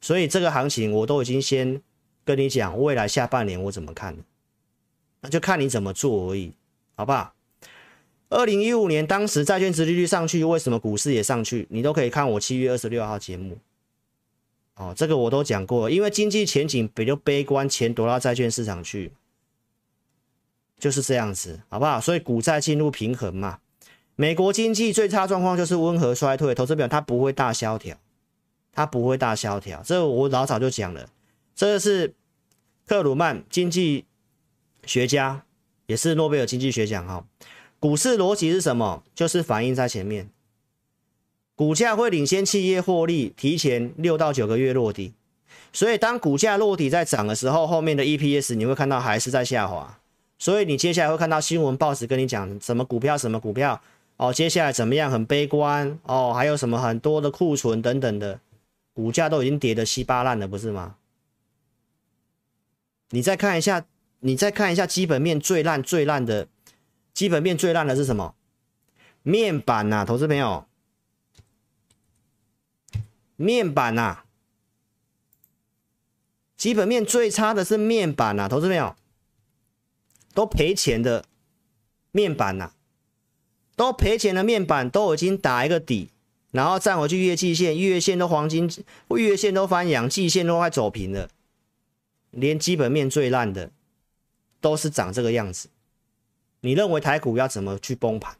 [0.00, 1.80] 所以这个行情我都已经先
[2.24, 4.16] 跟你讲，未来下半年我怎么看，
[5.20, 6.52] 那就看你怎么做而已，
[6.96, 7.34] 好不好？
[8.28, 11.66] 二零一五年当时债券殖利率上去，为什么股市也上去？
[11.68, 13.58] 你都可以看我七月二十六号节目。
[14.76, 19.12] 哦，这个我都讲过，因为经济前景比较悲观，钱躲到债券市场去，
[20.82, 22.00] 就是这样子，好不好？
[22.00, 23.60] 所以股债进入平衡嘛。
[24.16, 27.96] 美国经济最差状况就是温和衰退，投资表它不会大萧条，
[28.72, 31.08] 它不会大萧条，这我老早就讲了。
[31.54, 32.14] 这个是
[32.84, 34.06] 克鲁曼经济
[34.84, 35.44] 学家，
[35.86, 37.24] 也是诺贝尔经济学奖哈。
[37.78, 39.04] 股市逻辑是什么？
[39.14, 40.30] 就是反映在前面。
[41.54, 45.14] 股价会领先企业获利，提前六到九个月落地，
[45.72, 50.00] 所以当股价落底在涨的时候，后面的 EPS 你会看到还是在下滑，
[50.42, 53.80] 所以你接下来会看到新闻报纸跟你讲什么股票什么股票
[54.16, 58.40] 哦，接下来怎么样很悲观哦，还有什么很多的库存等等的，
[58.92, 60.96] 股价都已经跌得稀巴烂了，不是吗？
[63.10, 63.84] 你再看一下，
[64.18, 66.48] 你再看一下基本面最烂最烂的，
[67.14, 68.34] 基本面最烂的是什么？
[69.22, 70.66] 面板呐、啊，投资朋友。
[73.36, 74.24] 面板呐、啊，
[76.56, 78.96] 基本面最差的是面板呐、啊，投资朋友
[80.34, 81.24] 都赔钱的
[82.10, 82.72] 面板呐、
[83.76, 86.10] 都赔钱的面板都已经打一个底，
[86.50, 88.70] 然后站回去月季线，月线都黄金，
[89.10, 91.28] 月线都翻阳，季线都快走平了，
[92.30, 93.70] 连基本面最烂的
[94.60, 95.68] 都是长这个样子。
[96.60, 98.36] 你认为台股要怎么去崩盘？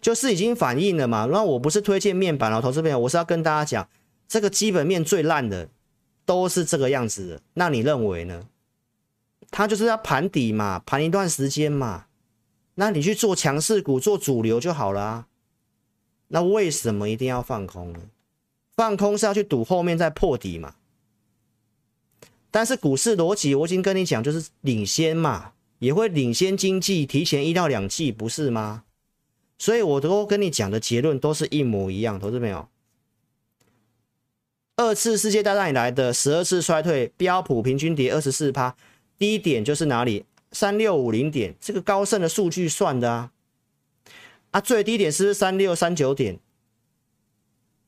[0.00, 1.28] 就是已经反映了嘛？
[1.30, 3.88] 那我不是推荐面板了，投资朋友，我是要跟大家讲，
[4.26, 5.68] 这个基本面最烂的
[6.24, 7.42] 都是这个样子的。
[7.54, 8.46] 那你认为呢？
[9.50, 12.06] 它就是要盘底嘛，盘一段时间嘛。
[12.74, 15.26] 那你去做强势股，做主流就好了啊。
[16.28, 18.00] 那为什么一定要放空呢？
[18.76, 20.74] 放空是要去赌后面再破底嘛。
[22.50, 25.52] 但是股市逻辑我已经跟你讲，就是领先嘛。
[25.80, 28.82] 也会领先经济，提前一到两季，不是吗？
[29.58, 32.68] 所以我都跟你讲的结论都是一模一样，投资朋友。
[34.74, 38.76] 二次世界大战以来的十二次衰退，标普平均跌二十四趴，
[39.18, 40.24] 低点就是哪里？
[40.52, 43.32] 三六五零点，这个高盛的数据算的啊。
[44.52, 46.38] 啊，最低点是不是三六三九点？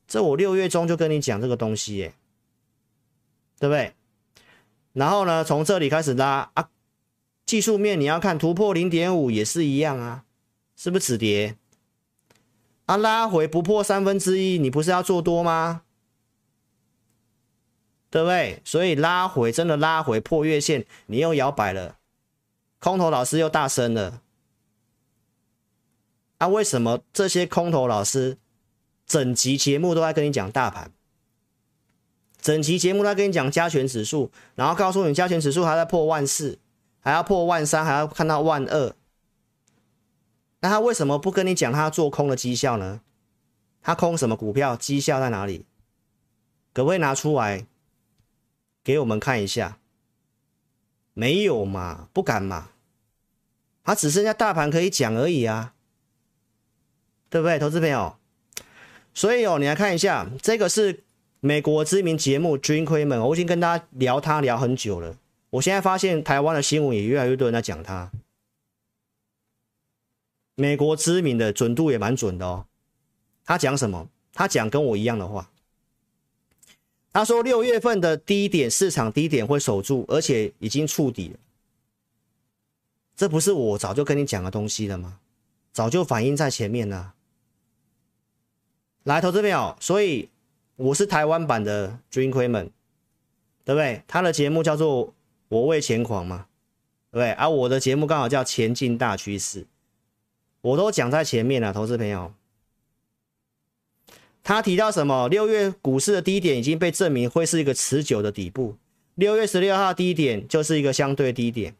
[0.07, 2.15] 这我六月中就跟你讲这个东西耶，
[3.59, 3.95] 对不对？
[4.93, 6.69] 然后呢，从这里开始拉啊。
[7.47, 10.25] 技术面你要看突破零点五也是一样啊，
[10.77, 11.57] 是不是止跌？
[12.87, 15.83] 啊，拉回不破三分之一，你不是要做多吗？
[18.11, 18.61] 对不对？
[18.65, 21.97] 所以拉回真的拉回破月线，你又摇摆了，
[22.79, 24.21] 空头老师又大声了。
[26.39, 28.37] 啊，为什么这些空头老师
[29.07, 30.91] 整集节目都在跟你讲大盘？
[32.41, 36.59] 整集节目都在跟你讲加权指数，然后告诉你加权指数还在破万四。
[37.03, 38.93] 还要破万三，还要看到万二，
[40.61, 43.01] 那他为什么不跟你讲他做空的绩效呢？
[43.81, 44.77] 他空什么股票？
[44.77, 45.65] 绩效在哪里？
[46.75, 47.67] 可不可以拿出来
[48.83, 49.79] 给我们看一下？
[51.13, 52.71] 没有嘛，不敢嘛。
[53.83, 55.75] 他只剩下大盘可以讲而已啊，
[57.29, 58.17] 对不对，投资朋友？
[59.13, 61.03] 所以哦，你来看一下，这个是
[61.41, 65.17] 美国知名节目《Jim Cramer》，我已经跟大家聊他聊很久了。
[65.51, 68.13] 我现在发现台湾的新闻也越来越多人在讲它，
[70.55, 72.67] 美国知名的准度也蛮准的哦。
[73.45, 74.09] 他讲什么？
[74.33, 75.50] 他讲跟我一样的话。
[77.13, 81.39] 他说六月份的低点，市场低点会守住，而且已经触底了。
[83.17, 85.19] 这不是我早就跟你讲的东西了吗？
[85.73, 87.15] 早就反映在前面了。
[89.05, 90.29] 来，投资朋友，所以
[90.77, 92.71] 我是台湾版的 Jim Cramer，
[93.65, 94.03] 对不对？
[94.07, 95.15] 他的节目叫做。
[95.51, 96.47] 我为钱狂嘛，
[97.11, 97.33] 对不对？
[97.33, 99.67] 而、啊、我的节目刚好叫前进大趋势，
[100.61, 102.33] 我都讲在前面了，投资朋友。
[104.43, 105.29] 他提到什么？
[105.29, 108.77] 六月股市的低点已经被证明会是一个持久的底部，
[109.15, 111.75] 六月十六号低点就是一个相对低点。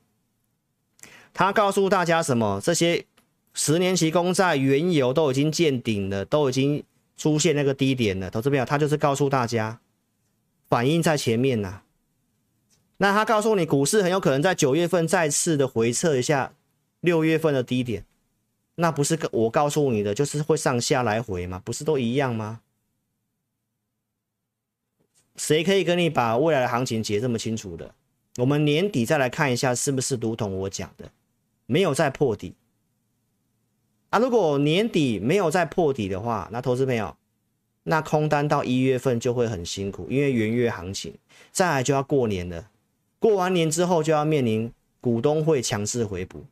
[1.33, 2.61] 他告诉大家什么？
[2.63, 3.05] 这些
[3.55, 6.85] 十年期公债、原油都已经见顶了，都已经
[7.17, 9.81] 出现那个低点了，投资朋友，他就是告诉大家，
[10.69, 11.83] 反应在前面呐。
[12.99, 16.53] 那他告诉你，股市很有可能在九月份再次的回测一下
[17.01, 18.05] 六月份的低点，
[18.81, 21.61] 那不是跟我告诉你的，就是会上下来回吗？
[21.65, 22.61] 不是都一样吗？
[25.37, 27.95] 谁可以跟你把未来的行情解这么清楚的？
[28.37, 31.11] 我们年底再来看一下，是不是如同我讲的，
[31.67, 32.55] 没有再破底
[34.11, 34.19] 啊？
[34.19, 37.17] 如果年底没有再破底的话，那投资朋友，
[37.85, 41.15] 那空单到一月份就会很辛苦，因为元月行情，
[41.51, 42.71] 再来就要过年了。
[43.19, 46.45] 过完年之后就要面临股东会强势回补，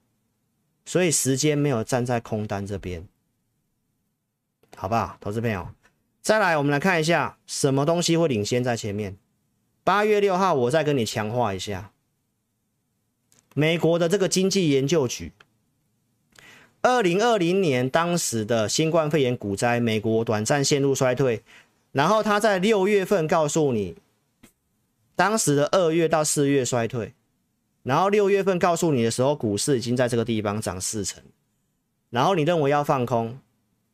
[0.89, 3.07] 所以时间没有站在空单这边，
[4.75, 5.69] 好不好，投资朋友？
[6.23, 9.15] 再来，我们来看一下什么东西会领先在前面。
[9.85, 11.93] 八月六号，我再跟你强化一下，
[13.55, 15.33] 美国的这个经济研究局，
[16.81, 21.43] 二零二零年当时的新冠肺炎股灾，美国短暂陷入衰退，
[21.93, 23.95] 然后他在六月份告诉你。
[25.15, 27.13] 当时的二月到四月衰退，
[27.83, 31.23] 然后六月份告诉你的时候，股市已经在这个地方涨四成，
[32.11, 33.39] 然后你认为要放空，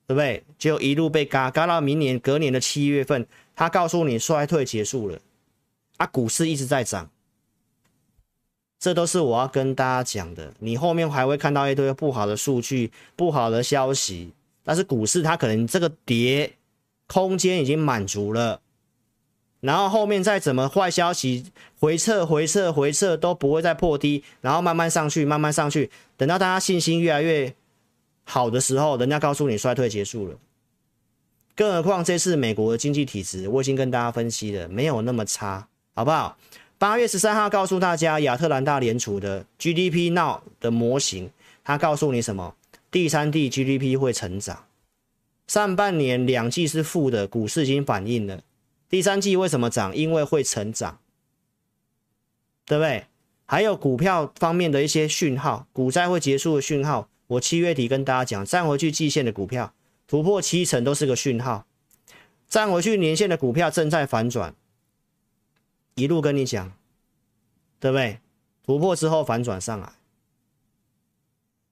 [0.07, 0.43] 对不对？
[0.59, 5.19] 就一路被嘎嘎到明年隔年的七月份，他告诉你衰退结束了，
[5.99, 7.11] 啊，股市一直在涨，
[8.81, 10.53] 这都是我要跟大家讲的。
[10.59, 14.33] 你后面还会看到一堆不好的数据、不好的消息，
[14.65, 16.55] 但是股市它可能这个跌
[17.07, 18.61] 空间已经满足了。
[19.65, 21.47] 然后后面再怎么坏消息
[21.81, 27.55] 回撤、回撤、回撤都不会再破低，然后慢慢上去，慢慢上去，等到大家信心越来越
[28.25, 30.37] 好的时候，人家告诉你衰退结束了。
[31.57, 36.37] 更何况这次美国的经济体质，我已经跟大家分析了，没有那么差，好不好？
[36.77, 41.31] 八月十三号告诉大家，亚特兰大联储的 GDP Now 的模型，
[41.65, 42.55] 它告诉你什么？
[42.91, 44.67] 第三季 GDP 会成长，
[45.47, 48.41] 上半年两季是负的，股市已经反映了。
[48.89, 49.95] 第三季为什么涨？
[49.95, 51.01] 因为会成长，
[52.65, 53.07] 对不对？
[53.47, 57.09] 还有股票方面的一些讯号，股灾会结束的讯号。
[57.27, 59.75] 我七月底跟大家讲，站回去季线的股票
[60.07, 61.67] 突破七成都是个讯号，
[62.49, 64.55] 站回去年线的股票正在反转，
[65.95, 66.73] 一路跟你讲，
[67.81, 68.21] 对不对？
[68.65, 69.93] 突破之后反转上来。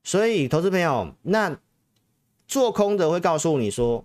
[0.03, 1.59] 所以，投资朋友，那
[2.49, 4.05] 做空的会告诉你说，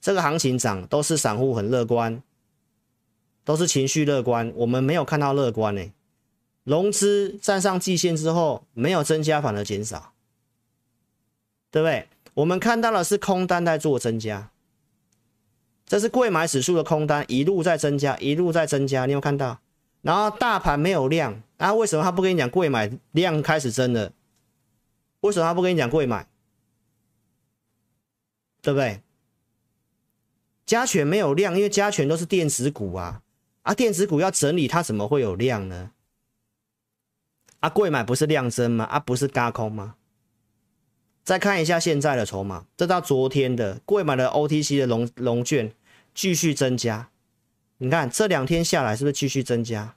[0.00, 2.22] 这个行情涨都是散户很乐观，
[3.46, 4.52] 都是情绪乐观。
[4.56, 5.92] 我们没有看到乐观呢，
[6.64, 10.12] 融资站上季线之后没有增加，反而减少，
[11.70, 12.08] 对不对？
[12.34, 14.50] 我们看到的是空单在做增加，
[15.86, 19.60] 这是柜买指数的空单一路在增加，一路在增加，你有看到？
[20.02, 24.12] 然后大盘没有量，啊，为什么他不跟你讲柜买量开始增了？
[25.20, 26.26] 为什么他不跟你讲柜买？
[28.60, 29.00] 对不对？
[30.66, 33.22] 加权没有量，因为加权都是电子股啊，
[33.66, 35.90] 啊，电子股要整理，它怎么会有量呢？
[37.58, 38.84] 啊，贵买不是量增吗？
[38.84, 39.96] 啊，不是轧空吗？
[41.24, 45.74] 再看一下现在的筹码，这到昨天的贵买的 OTC 的龙龙券
[46.14, 47.10] 继续增加，
[47.78, 49.96] 你看这两天下来是不是继续增加？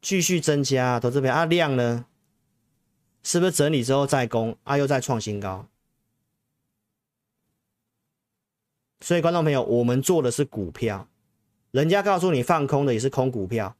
[0.00, 2.06] 继续增加，投资朋友啊，量呢？
[3.24, 4.78] 是不是整理之后再攻啊？
[4.78, 5.66] 又再创新高。
[9.00, 11.08] 所以，观众朋友，我们做的是股票，
[11.74, 13.74] 人家告诉你放空的也是空股票，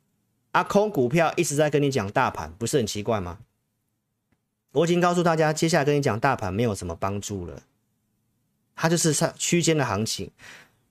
[0.51, 3.39] 啊，空股票一直在跟你讲大盘，不是很奇怪吗？
[4.73, 7.63] 我已经告诉大家，接下来跟你讲大盘没有什么帮助了，
[8.75, 10.33] 它就是上区间的行情。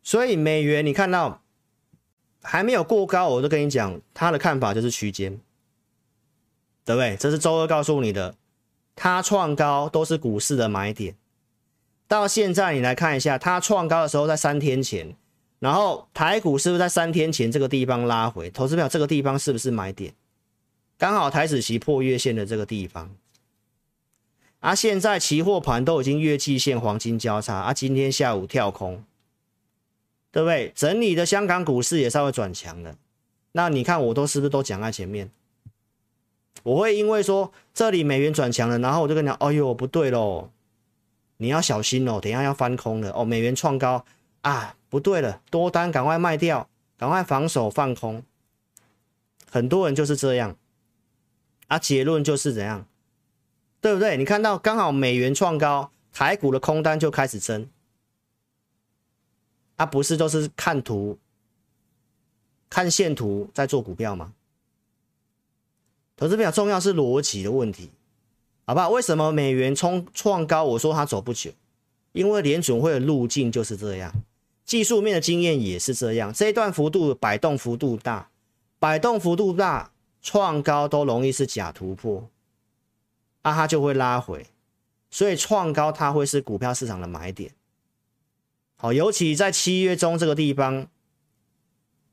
[0.01, 1.41] 所以美元你看到
[2.41, 5.41] 还没有过高，我都跟你讲，他的看法就是区间，
[6.85, 7.17] 对不对？
[7.17, 8.35] 这是周二告诉你的。
[8.95, 11.17] 它创高都是股市的买点，
[12.07, 15.17] 到现在你来看一下，它创高的时候在三天前，
[15.63, 18.49] 然后台股是不是在三天前这个地方拉回？
[18.49, 20.13] 投资票这个地方是不是买点？
[20.97, 23.15] 刚好台子期破月线的这个地方，
[24.59, 29.05] 啊，现在期货盘都已经月季线黄金交叉，啊，今天下午跳空，
[30.33, 30.73] 对不对？
[30.75, 32.97] 整理的香港股市也稍微转强了，
[33.53, 35.31] 那你看我都是不是都讲在前面？
[36.63, 40.49] 我会因为说这里美元转强了，然后我就跟你讲，哎呦不对喽，
[41.37, 44.03] 你要小心哦，等下要翻空了哦，美元创高
[44.41, 46.69] 啊，不对了，多单赶快卖掉，
[46.99, 48.21] 赶快防守放空。
[49.49, 50.55] 很多人就是这样，
[51.65, 52.85] 啊，结论就是怎样，
[53.81, 54.15] 对不对？
[54.17, 57.67] 你看到刚好美元创高，台股的空单就开始增，
[59.77, 61.17] 啊，不是都是看图、
[62.69, 64.33] 看线图在做股票吗？
[66.15, 67.89] 投资比较重要是逻辑的问题，
[68.67, 68.91] 好不好？
[68.91, 70.63] 为什么美元冲创高？
[70.63, 71.49] 我说它走不久，
[72.11, 74.13] 因为联准会的路径就是这样，
[74.65, 76.33] 技术面的经验也是这样。
[76.33, 78.29] 这一段幅度摆动幅度大，
[78.79, 79.91] 摆动幅度大，
[80.21, 82.29] 创高都容易是假突破，
[83.41, 84.47] 啊，它就会拉回，
[85.09, 87.51] 所以创高它会是股票市场的买点。
[88.75, 90.87] 好，尤其在七月中这个地方，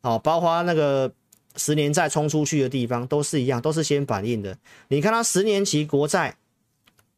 [0.03, 1.13] 好，包括那个。
[1.57, 4.57] 十年债冲出去的地方都是一样，都是先反应的。
[4.87, 6.37] 你看它十年期国债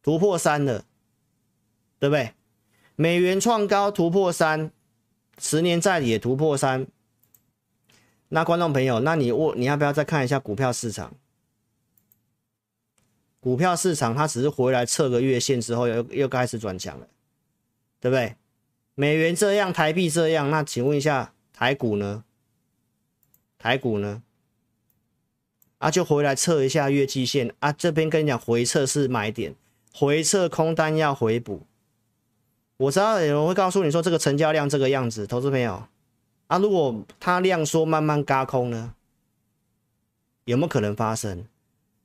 [0.01, 0.83] 突破三了，
[1.99, 2.33] 对不对？
[2.95, 4.71] 美元创高突破三，
[5.43, 6.87] 十年债也突破三。
[8.29, 11.13] 那观众朋友，那你我你要不要再看一下股票市场？
[13.41, 17.09] 股票市场它只是回来测个月线之后又又开始转强了，
[17.99, 18.37] 对不对？
[18.95, 22.23] 美元这样，台币这样，那请问一下台股呢？
[23.57, 24.23] 台股呢？
[25.79, 27.73] 啊，就回来测一下月季线啊。
[27.73, 29.53] 这边跟你讲，回测是买点，
[29.93, 31.67] 回测空单要回补。
[32.77, 35.83] 我知道有人会告诉你说，这个成交量这个样子，投资朋友
[36.47, 38.93] 啊，如果它量缩慢慢嘎空呢，
[40.45, 41.45] 有没有可能发生？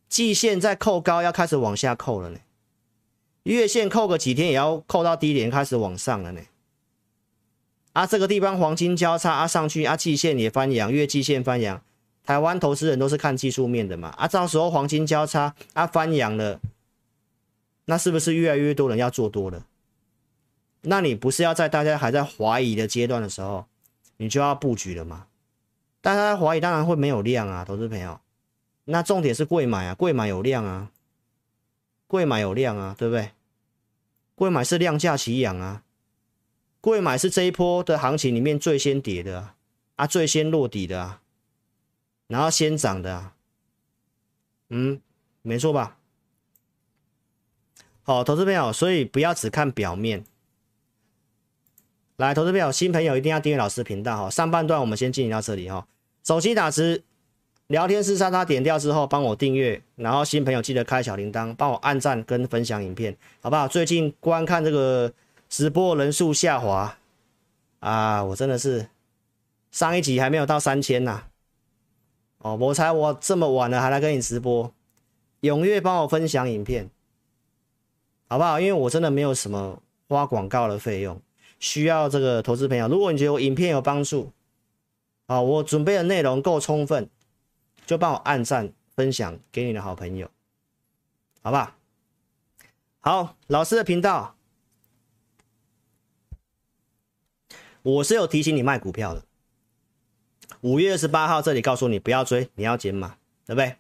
[0.09, 2.39] 季线在扣高要开始往下扣了呢，
[3.45, 6.41] 月线扣个几天也要扣到低点开始往上了呢。
[7.95, 11.83] 啊，这个地方黄金交叉啊，上去啊，季线也翻阳，月季线翻阳。
[12.25, 16.61] 台湾投资人都是看技术面的嘛，啊，到时候黄金交叉啊翻阳了，
[17.87, 19.64] 那是不是越来越多人要做多了？
[20.91, 23.66] 那你不是要在大家还在怀疑的阶段的时候，
[24.16, 25.26] 你就要布局了吗？
[26.01, 28.18] 大家怀疑当然会没有量啊，投资朋友。
[28.84, 30.91] 那重点是贵买啊，贵买有量啊，
[32.07, 33.32] 贵买有量啊，对不对？
[34.34, 35.82] 贵买是量价齐扬啊。
[36.80, 39.57] 贵买是这一波的行情里面最先跌的啊，
[39.97, 41.20] 啊最先落底的啊，
[42.28, 43.34] 然后先涨的啊，
[44.70, 45.03] 嗯，
[45.43, 45.99] 没错吧？
[48.05, 50.24] 好，投资朋友，所以不要只看表面。
[52.19, 54.29] 来，投资朋友，新朋友一定要订阅老师频道哈。
[54.29, 55.87] 上半段我们先进行到这里哈。
[56.25, 57.05] 手机打字，
[57.69, 63.69] 聊天室叉叉点掉之后，帮我订阅，然后新朋友记得开小铃铛，帮我按赞跟分享影片，好不好？
[63.69, 65.12] 最近观看这个
[65.49, 66.99] 直播人数下滑
[67.79, 68.89] 啊，我真的是
[69.71, 71.23] 上一集还没有到三千呐。
[72.39, 74.73] 哦，我猜我这么晚了还来跟你直播，
[75.43, 76.91] 踊跃帮我分享影片，
[78.27, 78.59] 好不好？
[78.59, 81.23] 因为我真的没有什么花广告的费用。
[81.59, 84.33] 需要这个投资朋友，如果你觉得我影片有帮助，
[85.27, 87.09] 啊，我准备的内容够充分，
[87.87, 90.31] 就帮我按赞、分享给你的好朋友，
[91.43, 91.77] 好吧？
[93.01, 94.37] 好，老师的频道，
[97.83, 99.25] 我是有提醒你卖股票的。
[100.61, 103.77] 五月二十八号这里告诉你不要追，你要减码，对不对？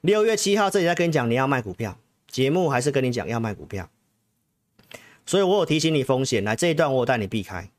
[0.00, 3.90] 六月七号这里在跟你讲你要卖股票，节目还是跟你讲要卖股票。
[5.30, 7.70] 所以我有提醒你风险，来这一段我有带你避开。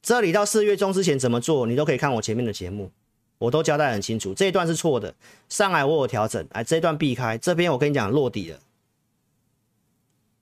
[0.00, 2.92] 这里到四月中之前怎么做，你都可以看我前面的节目，
[3.38, 4.32] 我都交代很清楚。
[4.32, 5.12] 这一段是错的，
[5.48, 7.36] 上来我有调整，来这一段避开。
[7.36, 8.60] 这边我跟你讲落底了。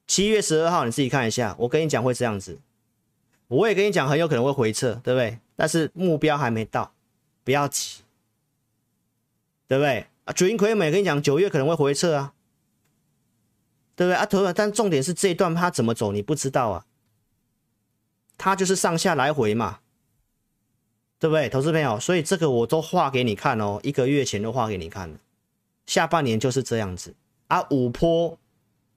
[0.07, 2.59] 七月十二号你自己看一下，我跟你讲会这样子，
[3.49, 5.39] 我也跟你讲很有可能会回撤，对不对？
[5.57, 6.93] 但是目标还没到，
[7.45, 8.03] 不要急，
[9.67, 10.05] 对不对？
[10.27, 12.35] 啊，九英奎美跟你讲九月可能会回撤啊。
[13.95, 14.27] 对不对啊？
[14.27, 16.87] 头，但重点是这一段它怎么走，你不知道啊。
[18.39, 19.81] 它就是上下来回嘛，
[21.19, 22.01] 对不对，投资朋友？
[22.01, 25.19] 所以这个我都画给你看哦，一个月前都画给你看了。
[25.87, 27.15] 下半年就是这样子
[27.49, 28.39] 啊，五波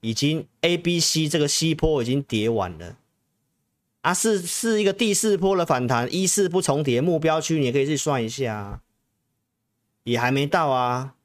[0.00, 2.96] 已经 A、B、C 这个 C 波已经跌完了
[4.02, 8.80] 啊，是是一个第四波的反弹，一四不重叠，目标区你也可以去算一下，
[10.04, 11.15] 也还没到啊。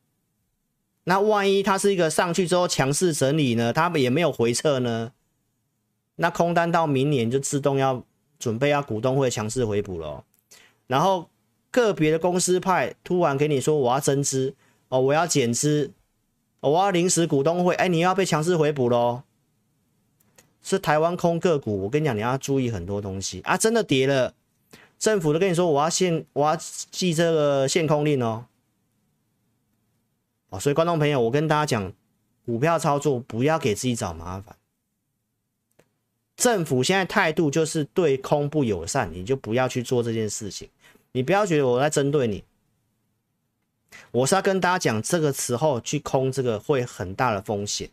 [1.04, 3.74] 那万一它是一个上去之后强势整理呢？
[3.74, 5.12] 它也没有回撤呢？
[6.18, 8.04] 那空单到明年就自动要
[8.38, 10.24] 准备要股东会强势回补了。
[10.88, 11.30] 然后
[11.72, 14.54] 个别的公司派突然给你说我要增资
[14.90, 15.92] 哦，我要减资，
[16.60, 19.24] 我要临时股东会，哎，你要被强势回补喽？
[20.62, 23.58] 是台湾空个股，我跟你讲，你要注意很多东西啊！
[23.58, 24.36] 真的跌了，
[25.00, 26.56] 政府都跟你说我要限，我要
[26.92, 28.46] 记这个限空令哦。
[30.52, 31.94] 哦，所以观众朋友，我跟大家讲，
[32.46, 34.56] 股票操作不要给自己找麻烦。
[36.36, 40.70] 政府现在态度就是对空不友善，你就不要去做这件事情。
[41.14, 42.44] 你不要觉得我在针对你，
[44.12, 47.90] 我是要跟大家讲，这个时候去空这个会很大的风险，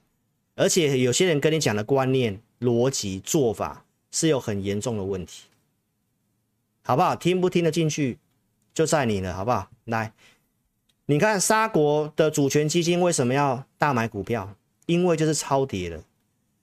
[0.57, 5.45] 而且有些人跟你讲的观念、逻辑、做法是有很严重的问题，
[6.83, 7.15] 好不好？
[7.15, 8.19] 听不听得进去
[8.75, 9.71] 就在你了，好不好？
[9.85, 10.13] 来。
[11.11, 14.55] 你看沙国的主权基金为什么要大买股票？
[14.85, 16.05] 因为就是超跌了。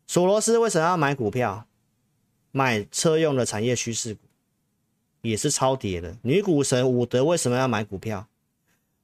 [0.05, 1.65] 索罗斯为什么要买股票？
[2.51, 4.21] 买车用的产业趋势股，
[5.23, 6.15] 也是超跌的。
[6.21, 8.27] 女股神伍德为什么要买股票？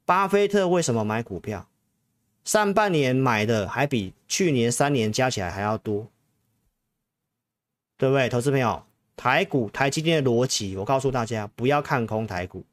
[0.06, 1.68] 巴菲特为什么买股票？
[2.46, 6.08] 上半年买的还比去年三年加起来还要多，
[7.98, 8.30] 对不对？
[8.30, 8.84] 投资朋友，
[9.18, 12.64] 台股台积电的逻辑，我告诉大家，不要看空台股。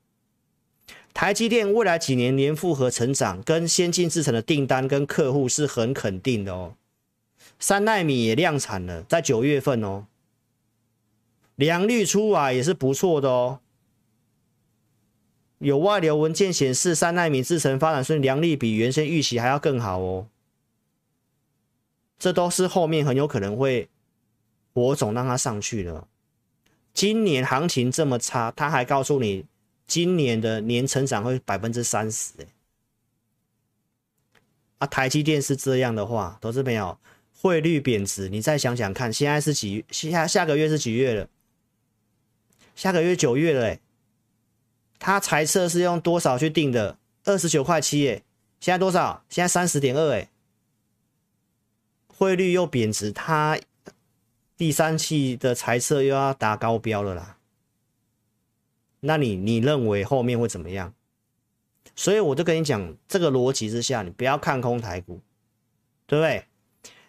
[1.13, 6.75] 台积电未来几年年复合成长，跟先进制程的订单跟客户是很肯定的哦。
[7.59, 10.07] 三奈米也量产了，在九月份哦，
[11.57, 13.59] 良率出来也是不错的哦。
[15.59, 20.29] 有外流文件显示，三奈米制程发展顺，良率比原先预期还要更好哦。
[22.17, 23.89] 这都是后面很有可能会
[24.73, 26.07] 火种让它上去了。
[26.95, 29.47] 今年行情这么差，他还告诉你。
[29.89, 32.47] 今年的年成长会百分之三十，哎，
[34.79, 36.99] 啊，台积电是这样的话，投资朋友，
[37.41, 41.27] 汇率贬值，你再想想看，现在是几下下个月是几月了？
[42.77, 43.81] 下个月九月了，哎，
[44.99, 46.99] 他财测是用多少去定的？
[47.25, 48.23] 二十九块七，哎，
[48.61, 49.25] 现在多少？
[49.31, 50.29] 现在三十点二，哎，
[52.09, 53.59] 汇率又贬值，他
[54.55, 57.38] 第三期的财测又要打高标了啦。
[59.01, 60.95] 那你你认为后面会怎么样？
[61.97, 65.21] 所以我就跟你讲，这个逻辑之下，你不要看空台股，
[66.07, 66.45] 对不对？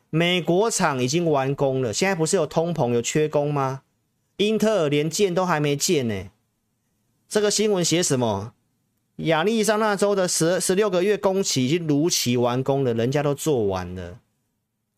[0.10, 3.84] 美国厂已经完工了，现在不是有通膨有缺工吗？
[4.38, 6.32] 英特尔连建都还没建呢。
[7.28, 8.54] 这个新闻写什么？
[9.18, 14.20] 亚利桑那州的十十六个月工期已经如期完工了，人家都做完了，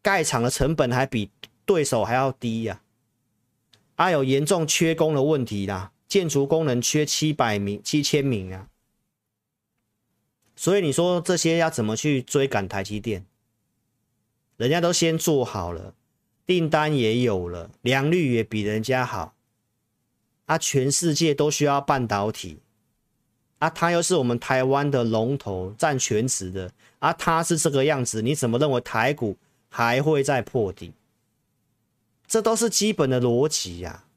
[0.02, 1.32] 盖厂的成本还比
[1.66, 2.82] 对手还要低呀，
[3.96, 5.92] 啊，还有严重缺工的问题啦。
[6.12, 8.68] 建筑工人缺七百名、七千名啊，
[10.58, 13.26] 所以你说这些要怎么去追赶台积电？
[14.58, 15.96] 人家都先做好了，
[16.46, 19.36] 订单也有了，良率也比人家好。
[20.48, 22.60] 啊，全世界都需要半导体，
[23.60, 29.38] 啊，它又是我们台湾的龙头，占全值的，啊，它是这个样子，你怎么认为台股
[29.70, 30.92] 还会再破底？
[32.28, 33.92] 这都是基本的逻辑呀。
[33.92, 34.11] 啊，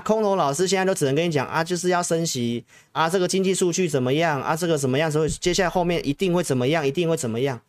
[0.00, 7.60] 空头老师现在都只能跟你讲啊，就是要升息啊，这个经济数据怎么样啊，这个怎么样所以，接下来后面一定会怎么样，一定会怎么样。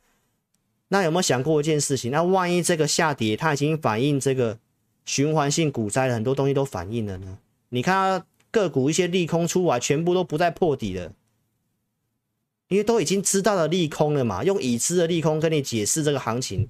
[0.89, 2.11] 那有没有想过一件事情？
[2.11, 4.57] 那万一这个下跌，它已经反映这个
[5.05, 7.38] 循环性股灾的很多东西都反映了呢？
[7.69, 11.13] 你看个股一些利空出来，全部都不再破底了，
[12.69, 14.43] 因为都已经知道了利空了嘛。
[14.43, 16.67] 用已知的利空跟你解释这个行情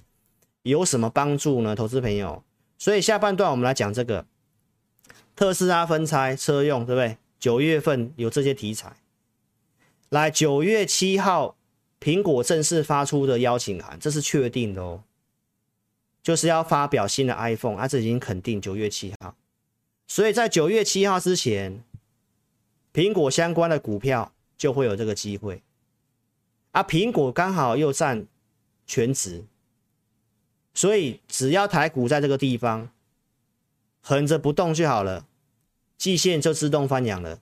[0.62, 1.74] 有什么帮助呢？
[1.74, 2.44] 投资朋友，
[2.76, 4.26] 所以下半段我们来讲这个
[5.34, 7.16] 特斯拉分拆车用，对不对？
[7.38, 8.96] 九月份有这些题材，
[10.08, 11.56] 来九月七号。
[12.02, 15.02] 苹果正式发出的邀请函，这是确定的哦，
[16.22, 19.36] 就是要发表新的 iPhone，啊，这已经肯定九月七号，
[20.08, 21.84] 所以在九月七号之前，
[22.94, 25.62] 苹果相关的股票就会有这个机会，
[26.70, 28.26] 啊，苹果刚好又占
[28.86, 29.44] 全值，
[30.72, 32.88] 所以只要台股在这个地方
[34.00, 35.26] 横着不动就好了，
[35.96, 37.40] 季线就自动翻扬了，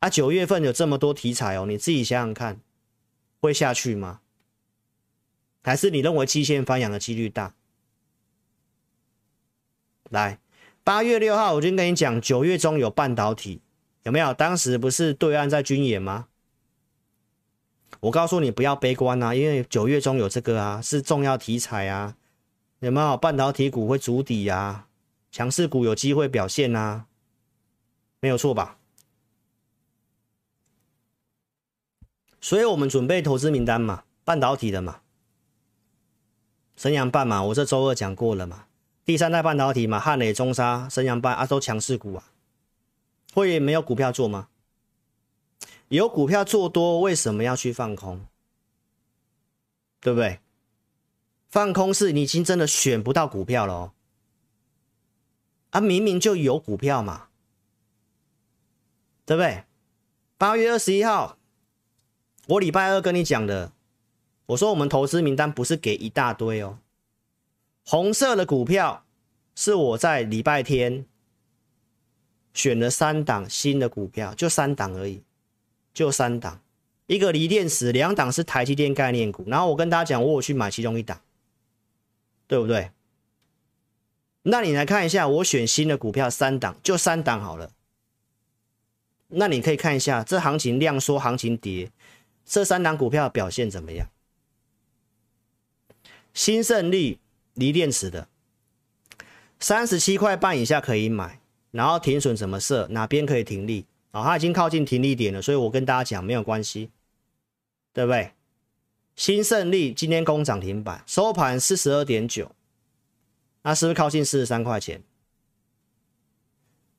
[0.00, 2.60] 啊，九月份有这么多题材哦，你自己想想看。
[3.42, 4.20] 会下去吗？
[5.62, 7.54] 还是你认为季线翻扬的几率大？
[10.10, 10.38] 来，
[10.84, 13.62] 八月六号我就跟你讲，九月中有半导体，
[14.02, 14.34] 有没有？
[14.34, 16.28] 当时不是对岸在军演吗？
[18.00, 22.18] 我告诉你不要悲观啊，因为九月中有这个啊，是重要题材啊，
[22.80, 23.16] 有没有？
[23.16, 24.88] 半导体股会筑底啊，
[25.30, 27.06] 强势股有机会表现啊，
[28.20, 28.78] 没有错吧？
[32.40, 35.02] 所以我们准备投资名单嘛，半导体的嘛，
[36.74, 38.64] 升阳半嘛，我这周二讲过了嘛，
[39.04, 42.32] 第三代半导体嘛，汉磊、中沙、升阳半啊，都强势股啊，
[43.34, 44.48] 会没有股票做吗？
[45.88, 48.24] 有股票做多，为什么要去放空？
[50.00, 50.40] 对不对？
[51.50, 53.92] 放空是你已经真的选不到股票了哦，
[55.70, 57.28] 啊，明明就有股票嘛，
[59.26, 59.64] 对不对？
[60.38, 61.36] 八月二十一号。
[62.46, 63.70] 我礼拜二跟你讲的，
[64.46, 66.78] 我说我们投资名单不是给一大堆哦，
[67.84, 69.04] 红色的股票
[69.54, 71.04] 是我在礼拜天
[72.52, 75.22] 选了三档新的股票，就三档而已，
[75.94, 76.60] 就三档，
[77.06, 81.20] 一个锂电池，两档是台积电概念股，然后我跟大家讲，我有去买其中一档，
[82.50, 82.90] 对不对？
[84.42, 87.70] 那你来看一下，我选新的股票三档，就三档好了，
[89.28, 91.92] 那你可以看一下这行情量缩，行情跌。
[92.44, 94.08] 这三档股票表现怎么样？
[96.34, 97.20] 新胜利
[97.54, 98.26] 锂电池的
[99.60, 101.38] 三十七块半以下可以买，
[101.70, 102.88] 然后停损怎么设？
[102.88, 103.86] 哪边可以停利？
[104.10, 106.90] 啊、它已经靠近停利点了，所以我跟大家讲没有关系，
[107.92, 108.32] 对不对？
[109.20, 112.52] 新胜利今天攻涨停板，收盘四十二点九，
[113.60, 115.02] 那是不是靠近四十三块钱？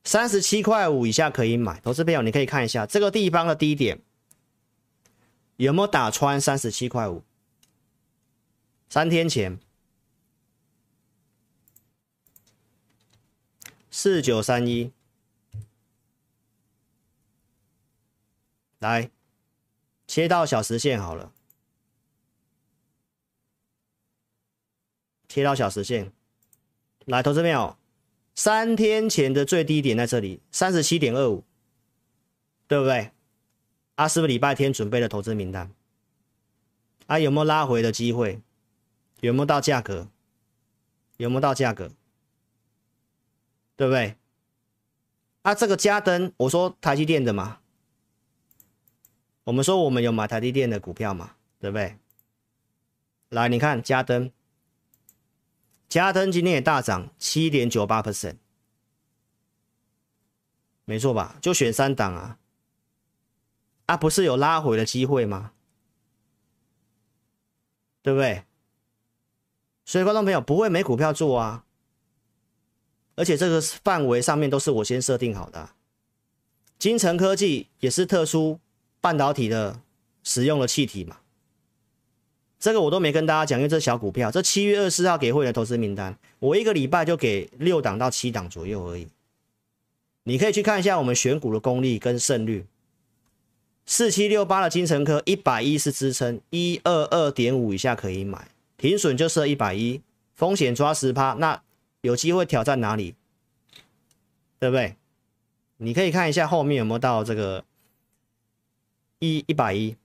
[0.03, 3.99] 三十七块五以下可以买，投资朋友你可以看一下这个地方的低点。
[5.55, 7.23] 有没有打穿三十七块五？
[8.87, 9.59] 三天前
[13.89, 14.91] 四九三一，
[18.77, 19.09] 来
[20.05, 21.33] 切到小时线好了，
[25.31, 26.11] 切到小时线，
[27.05, 27.77] 来，投资朋友，
[28.35, 31.45] 三天前的最低点在这里，三十七点二五，
[32.67, 33.11] 对不对？
[33.95, 35.71] 他、啊、是不是礼拜天准备的投资名单？
[37.05, 38.41] 啊，有没有拉回的机会？
[39.21, 40.09] 有没有到价格？
[41.15, 41.91] 有没有到价格？
[43.77, 44.17] 对不对？
[45.43, 47.59] 啊，这个嘉登，我说台积电的嘛。
[49.45, 51.95] 我们说我们有买台积电的股票嘛，对不对？
[53.29, 54.29] 来，你看嘉登，
[55.91, 58.37] 嘉登今天也大涨七点九八 percent，
[60.85, 61.37] 没错吧？
[61.41, 62.39] 就选三档啊。
[63.87, 65.51] 啊、不是有拉回的机会吗？
[68.01, 68.45] 对不对？
[69.83, 71.65] 所以观众朋友不会没股票做啊，
[73.15, 75.71] 而且这个范围上面都是我先设定好的。
[76.79, 78.61] 金城科技也是特殊
[79.01, 79.81] 半导体的
[80.23, 81.19] 使用的气体嘛，
[82.61, 89.07] 这个我都没跟大家讲，因为这小股票，这七月二十四号给会员投资名单，我一个礼拜就给六档到七档左右而已。
[90.25, 92.67] 你可以去看一下我们选股的功力跟胜率。
[93.87, 99.99] 四七六八的精成科一百一是支撑，一二二点五以下可以买，停损就设一百一，
[100.35, 101.59] 风险抓十趴，那
[102.01, 103.15] 有机会挑战哪里？
[104.59, 104.95] 对不对？
[105.77, 107.65] 你可以看一下后面有没有到这个
[109.17, 109.95] 一一百一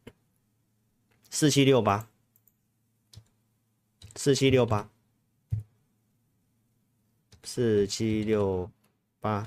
[1.29, 2.09] 四七六八
[4.17, 4.89] 四七六八
[7.45, 8.69] 四七六
[9.21, 9.47] 八，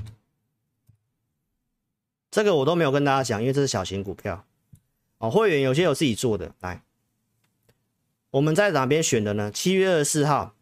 [2.31, 4.45] 这个我都没有跟大家讲，因为这是小型股票
[5.17, 5.29] 哦。
[5.29, 6.81] 会员有些有自己做的，来，
[8.31, 9.51] 我们在哪边选的呢？
[9.51, 10.55] 七月二十四号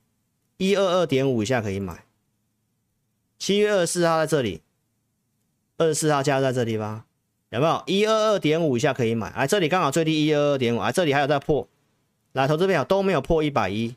[0.57, 2.05] 一二二点五以下可以买，
[3.37, 4.63] 七月二十四号在这里。
[5.79, 7.05] 二十四号加在这地方，
[7.49, 9.29] 有没有一二二点五以下可以买？
[9.29, 11.69] 哎，这里刚好最低一二二点五，哎，这里还有在破，
[12.37, 13.95] 来，投资朋友都没有破一百一，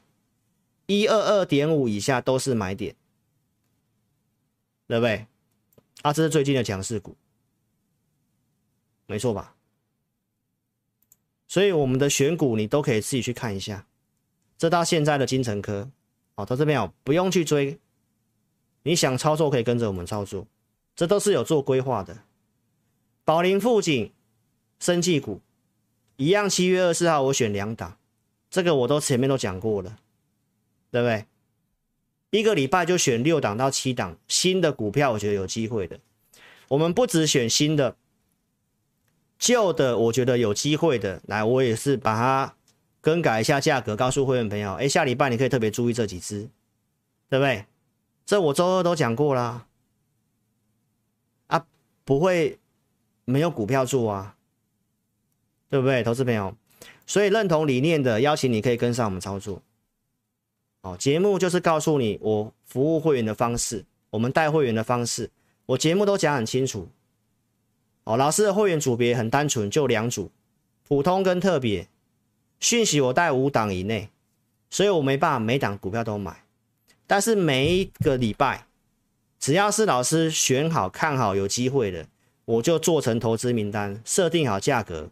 [0.87, 2.97] 一二二点五以下都是买点，
[4.87, 5.27] 对不对？
[6.01, 7.15] 啊，这是最近的强势股，
[9.05, 9.55] 没错吧？
[11.49, 13.87] 所以我们的选股你都可以自己去看一下，
[14.57, 15.91] 这到现在的金城科，
[16.37, 17.79] 哦，投资朋友不用去追，
[18.85, 20.47] 你想操作可以跟着我们操作。
[20.97, 22.25] 这都是有做规划的，
[23.23, 24.11] 宝林富锦、
[24.79, 25.43] 生技股
[26.17, 26.49] 一样。
[26.49, 27.99] 七月二十号我选两档，
[28.51, 29.99] 这个我都前面都讲过了，
[30.91, 31.25] 对不对？
[32.31, 35.99] 一个礼拜就选六档到七档新的股票，我觉得有机会的。
[36.69, 37.97] 我们不只选新的，
[39.39, 42.55] 旧的我觉得有机会的，来，我也是把它
[43.01, 46.49] 更改一下价格，告诉会员朋友，哎，下礼拜你可以特别注意这几只，
[47.29, 47.67] 对不对？
[48.25, 49.67] 这我周二都讲过啦。
[51.49, 51.67] 啊
[52.05, 52.59] 不会
[53.25, 54.37] 没有股票做啊，
[55.69, 56.57] 对不对，投资朋友？
[57.11, 59.61] 所以认同理念的邀请你可以跟上我们操作。
[60.83, 65.29] 哦，节目就是告诉你我服务会员的方式，我们带会员的方式，
[65.67, 66.87] 我节目都讲很清楚。
[68.05, 70.31] 哦，老师的会员组别很单纯，就两组，
[70.87, 71.89] 普通跟特别。
[72.61, 74.09] 讯息我带五档以内，
[74.71, 76.45] 所以我没办法每档股票都买，
[77.09, 78.67] 但是每一个礼拜。
[79.41, 82.07] 只要是老师选好、看好有机会的，
[82.45, 85.11] 我就做成投资名单，设定好价格，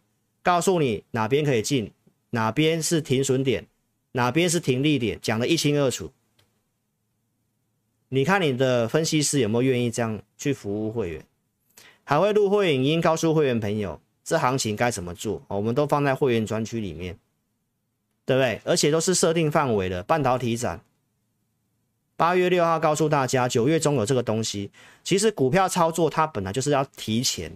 [0.49, 1.93] 告诉你哪边可以进，
[2.31, 3.67] 哪边是停损点，
[4.13, 6.11] 哪边是停利点，讲得一清二楚。
[8.09, 11.23] 你看你的分析师有没有愿意这样去服务会员？
[12.03, 17.19] 还会录会影音，告诉会员朋友这行情该怎么做，我们都放在会员专区里面，
[18.25, 18.63] 对不对？
[18.65, 20.81] 而且都是设定范围的半导体展。
[22.17, 24.71] 八月六号告诉大家，九月中有这个东西。
[25.05, 27.55] 其实股票操作它本来就是要提前，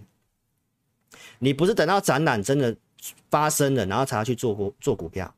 [1.39, 2.77] 你不是等到展览真的
[3.29, 5.33] 发生了，然后才要去做股做股票。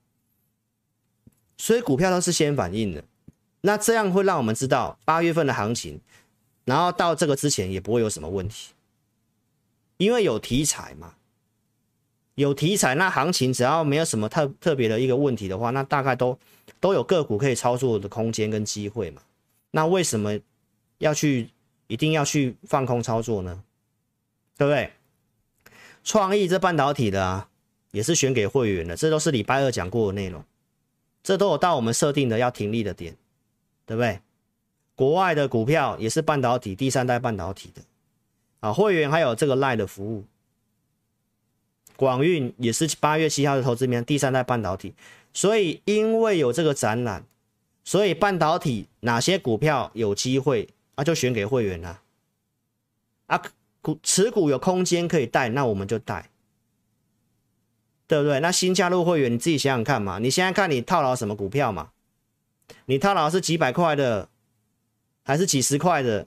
[1.58, 3.04] 所以股票都是先反应的。
[3.62, 6.00] 那这样会让我们知道八月份的行情，
[6.66, 8.74] 然后到这个之前也不会有什么问题，
[9.98, 11.16] 因为有题材嘛，
[12.36, 16.38] 有题材，那行情只要没有什么特特别的一个问题的话，那大概都。
[16.80, 19.22] 都有个股可以操作的空间跟机会嘛？
[19.72, 20.38] 那为什么
[20.98, 21.50] 要去
[21.88, 23.64] 一定要去放空操作呢？
[24.58, 24.92] 对不对？
[26.04, 27.50] 创意这半导体的啊，
[27.96, 30.44] 也是选给会员的，这都是礼拜二讲过的内容，
[31.24, 33.16] 这都有到我们设定的要停利的点，
[33.86, 34.20] 对不对？
[34.96, 37.82] 国外的股票也是半导体，第三代半导体的
[38.60, 40.26] 啊，会员还有这个赖的服务，
[41.96, 44.94] 广运也是八月七号的投资面第三代半导体。
[45.34, 47.26] 所以，因为有这个展览，
[47.86, 52.02] 所以半导体哪些股票有机会啊，就选给会员了。
[53.28, 53.42] 啊，
[53.82, 56.30] 股持股有空间可以带，那我们就带，
[58.08, 58.40] 对不对？
[58.40, 60.20] 那新加入会员，你自己想想看嘛。
[60.20, 61.92] 你现在看你套牢什么股票嘛？
[62.86, 64.30] 你套牢是几百块的，
[65.24, 66.26] 还是几十块的？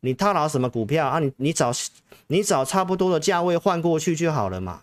[0.00, 1.18] 你套牢什么股票啊？
[1.18, 1.72] 你你找
[2.28, 4.82] 你找差不多的价位换过去就好了嘛。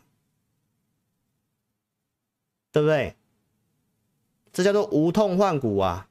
[2.72, 3.16] 对不对？
[4.52, 6.08] 这叫做无痛换股啊！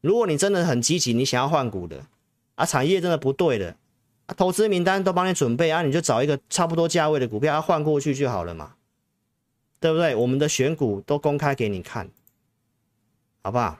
[0.00, 2.04] 如果你真的很积极，你想要换股的
[2.56, 3.76] 啊，产业真的不对的，
[4.36, 8.74] 投资名单都帮你准备啊，你就找一个差不多价位的股票，要换过去就好了嘛，
[9.80, 10.14] 对不对？
[10.14, 12.10] 我们的选股都公开给你看，
[13.42, 13.78] 好不好？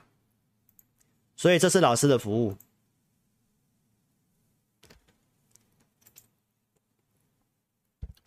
[1.36, 2.57] 所以这是老师的服务，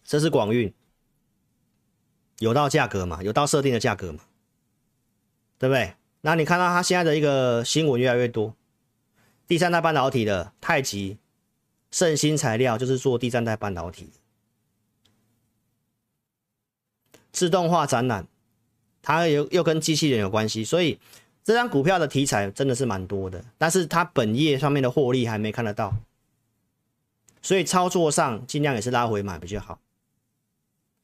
[0.03, 0.73] 这是广运。
[2.39, 3.23] 有到价格嘛？
[3.23, 4.19] 有到设定的价格嘛？
[5.57, 5.93] 对不对？
[6.19, 8.53] 那你看到它现在的一个新闻越来越多，
[9.47, 11.17] 第三代半导体的太极、
[11.95, 14.09] 圣新材料就是做第三代半导体，
[17.31, 18.27] 自动化展览，
[19.01, 20.99] 它又又跟机器人有关系，所以
[21.41, 25.95] 这张股票的题材真的是蛮多的，但是它本业上面的获利还没看得到，
[27.41, 29.79] 所以操作上尽量也是拉回买比较好。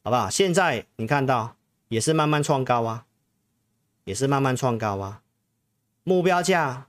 [0.04, 0.30] 好不好？
[0.30, 1.56] 现在你看到
[1.88, 3.06] 也是慢慢创高啊，
[4.04, 5.22] 也是慢慢创高啊。
[6.04, 6.88] 目标价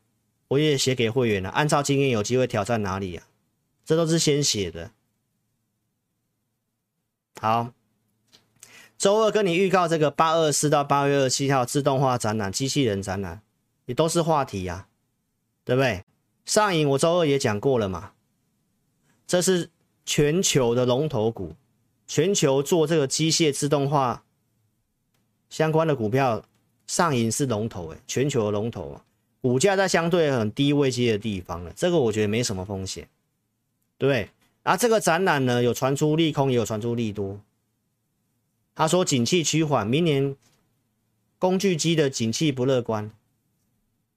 [0.49, 3.29] 我也写给会员了，按照经验有机会挑战哪里啊？
[3.93, 4.91] 这都是先写的。
[7.39, 7.75] 好，
[8.97, 13.43] 周二跟你预告这个八二四到八月二十七号自动化展览、机器人展览，
[13.85, 14.89] 也都是话题呀、
[15.63, 16.07] 对不对？
[16.47, 18.15] 上影我周二也讲过了嘛，
[19.27, 19.69] 这是
[20.07, 21.55] 全球的龙头股，
[22.07, 24.25] 全球做这个机械自动化
[25.51, 26.43] 相关的股票。
[26.87, 29.05] 上影是龙头诶，全球的龙头啊，
[29.43, 33.07] 股价在相对很低位阶的地方了，这个我觉得没什么风险，
[34.07, 34.31] 对？
[34.63, 37.41] 啊，这个展览呢，有传出利空，也有传出利多。
[38.75, 40.37] 他说景气趋缓，明年
[41.39, 43.11] 工具机的景气不乐观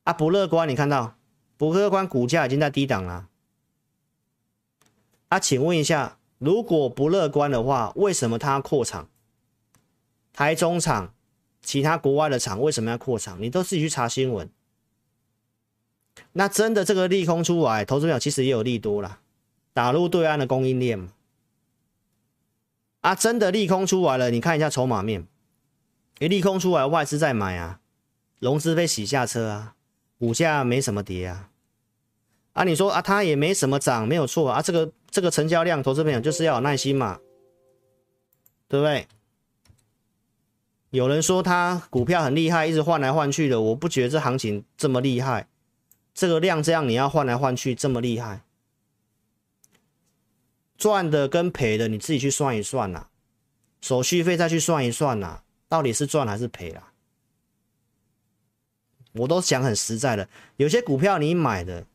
[0.03, 1.15] 啊，不乐观，你看到
[1.57, 3.27] 不乐观，股价已经在低档了。
[5.29, 9.09] 啊，请问一下，如果不乐观的话，为什么他要扩厂？
[10.31, 11.13] 台中厂？
[11.61, 13.41] 其他国外的厂为什么要扩厂？
[13.41, 14.47] 你都自己去查新闻。
[16.33, 19.19] 那真的这个利空出来，投资者其实也有利多啦，
[19.75, 21.11] 打入对岸的供应链嘛。
[23.01, 25.27] 啊，真的利空出来了，你看一下筹码面，
[26.19, 27.81] 一利空出来，外资在买啊，
[28.39, 29.75] 融资被洗下车啊，
[30.17, 31.49] 股价没什么跌啊。
[32.53, 34.61] 啊，你说啊，它也没什么涨，没有错啊。
[34.61, 37.19] 这个这个成交量，投资朋友就是要有耐心嘛，
[38.69, 39.07] 对不对？
[40.91, 45.49] 有人说他股票很厉害，一直换来换去的，我不觉得这行情这么厉害，
[46.13, 48.44] 这个量这样你要换来换去这么厉害，
[50.77, 53.09] 赚的跟赔的你自己去算一算呐、啊，
[53.81, 56.91] 手续费再去算一算呐、啊，到底是赚还是赔啦？
[59.13, 61.85] 我都讲很实在的，有些股票你买的，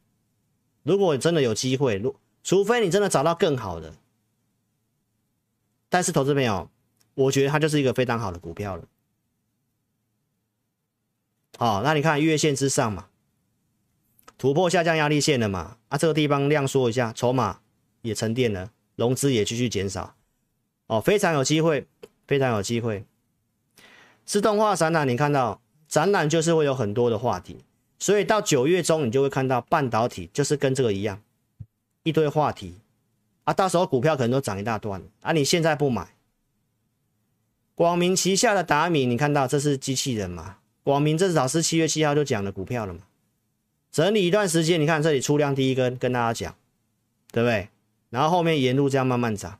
[0.83, 3.95] 如果真的有机会，如除非你真的找到更好的，
[5.89, 6.71] 但是投资朋友。
[7.15, 8.85] 我觉得它就是一个非常好的股票了。
[11.59, 13.09] 好，那你看月线之上嘛，
[14.39, 15.77] 突破下降压力线了嘛？
[15.89, 17.60] 啊，这个地方量缩一下，筹码
[18.03, 20.15] 也沉淀了，融资也继续减少。
[20.87, 21.87] 哦，非常有机会，
[22.27, 23.05] 非常有机会。
[24.25, 27.59] 自动化展览，你看到展览就是会有很多的话题，
[27.99, 31.23] 所以到九月中你就会看到半导体就是跟这个一样，
[32.03, 32.75] 一堆话题
[33.45, 36.15] 啊，到时候股票可能都涨一大段啊，你现在不买。
[37.75, 40.59] 广明旗下的达米，你看到这是机器人嘛？
[40.83, 43.01] 广明这是老师七月七号就讲的股票了嘛？
[43.91, 46.55] 整理一段时间，你看这里出量第一根，跟大家讲，
[47.33, 47.69] 对不对？
[48.11, 49.59] 然后后面沿路这样慢慢涨，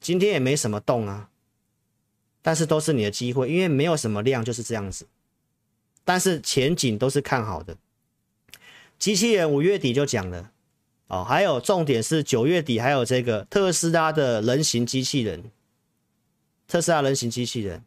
[0.00, 1.30] 今天也没什么动啊，
[2.42, 5.06] 但是都是你的机会，因为没有什么量就是这样子，
[6.04, 7.76] 但是前景都是看好的。
[8.98, 10.50] 机器人五月底就讲了
[11.06, 15.50] 哦，还有重点是九月底还有这个特斯拉的人形机器人。
[16.66, 17.84] 特斯拉人形机器人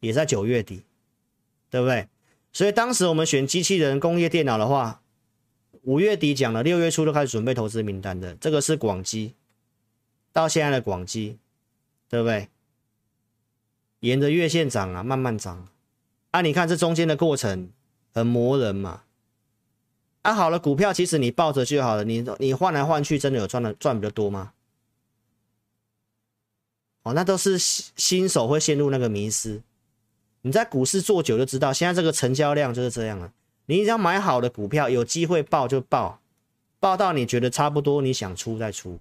[0.00, 0.82] 也在九月底，
[1.68, 2.08] 对不对？
[2.52, 5.02] 所以当时我们选机器人、工业电脑的话，
[5.82, 8.34] 五月底讲了，六月初就开始准备投资名单的。
[8.36, 9.34] 这个是广基，
[10.32, 11.38] 到现在的广基，
[12.08, 12.48] 对不对？
[14.00, 15.68] 沿着月线涨啊，慢慢涨。
[16.30, 17.70] 啊，你看这中间的过程
[18.12, 19.02] 很磨人嘛。
[20.22, 24.52] 啊，好了，股票其实你抱着就好了，你你换来换去，真的有赚的赚比较多吗？
[27.02, 29.62] 哦，那都是新手会陷入那个迷失。
[30.42, 33.32] 你在股市做久就知道，现在这个成交量就是这样了。
[33.70, 36.20] 你只要买好的股票，有机会抱就抱，
[36.78, 38.98] 抱到你觉得差不多，你想出再出，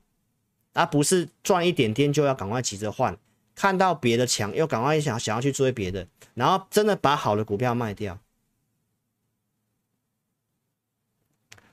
[0.73, 3.17] 而不是赚一点点就要赶快急着换，
[3.55, 8.19] 看到别的强又赶快想想要去追别的，然后真的把好的股票卖掉。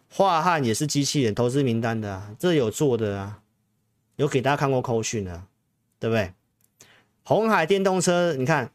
[0.09, 3.43] 华汉也是机器人投资名单的啊，这有做的啊，
[4.17, 5.45] 有给大家看过扣讯的。
[5.99, 6.35] 对不对？
[7.25, 8.71] 红海电动车，你看，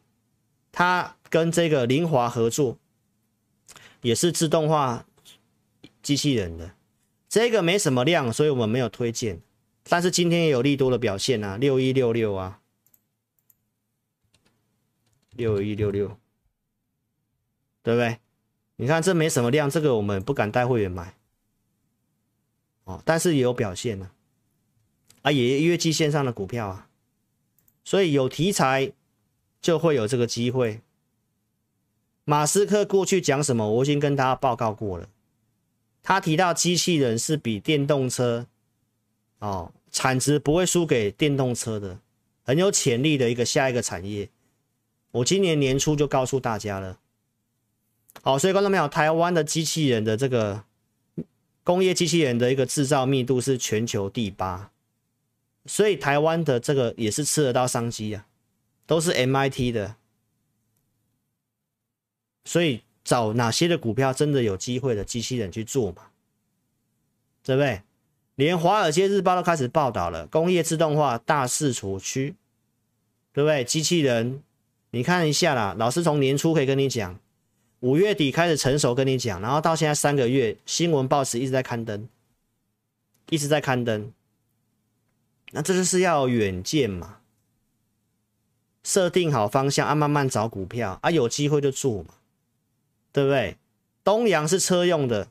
[0.72, 2.76] 它跟这个凌华合作，
[4.02, 5.06] 也是自动化
[6.02, 6.74] 机器人的，
[7.28, 9.40] 这个没什么量，所以我们没有推荐。
[9.84, 12.60] 但是今天也有利多的表现啊，六一六六啊，
[15.30, 16.18] 六一六六，
[17.82, 18.18] 对不对？
[18.76, 21.14] 你看这没什么量，这个我们不敢带会员买，
[22.84, 24.10] 哦，但是也有表现呢，
[25.22, 26.88] 啊，啊，也月季线上的股票啊。
[27.84, 28.92] 所以有题材
[29.60, 30.80] 就会有这个机会。
[32.24, 35.08] 马斯克过去讲什么，我已经跟大家报告过了。
[36.02, 38.46] 他提到机器人是比电动车
[39.38, 41.98] 哦，产值不会输给电动车的，
[42.44, 44.28] 很有潜力的一个下一个产业。
[45.10, 46.98] 我今年年初就告诉大家了。
[48.22, 50.64] 好，所以观众朋友，台湾的机器人的这个
[51.64, 54.70] 工业机器人的一个制造密度是全球第八。
[55.66, 58.26] 所以台湾的这个也是吃得到商机啊，
[58.86, 59.96] 都是 MIT 的。
[62.44, 66.02] 所以找哪些的股票真的有机会的机器人去做嘛？
[67.44, 67.82] 对不对？
[68.36, 72.34] 连《华尔街日报》都开始报道了，工业自动化大势所趋，
[73.32, 73.62] 对不对？
[73.62, 74.42] 机器人，
[74.90, 77.18] 你看一下啦，老师从年初可以跟你讲，
[77.80, 82.08] 五月底开始成熟跟你讲，然后到现在三个月，新闻报纸一直在刊登，
[83.28, 84.12] 一直在刊登。
[85.50, 87.18] 那这就是要远见嘛，
[88.82, 92.14] 设定好方向啊，慢慢找股票啊，有机会就做嘛，
[93.12, 93.56] 对不对？
[94.02, 95.28] 东阳是车用的，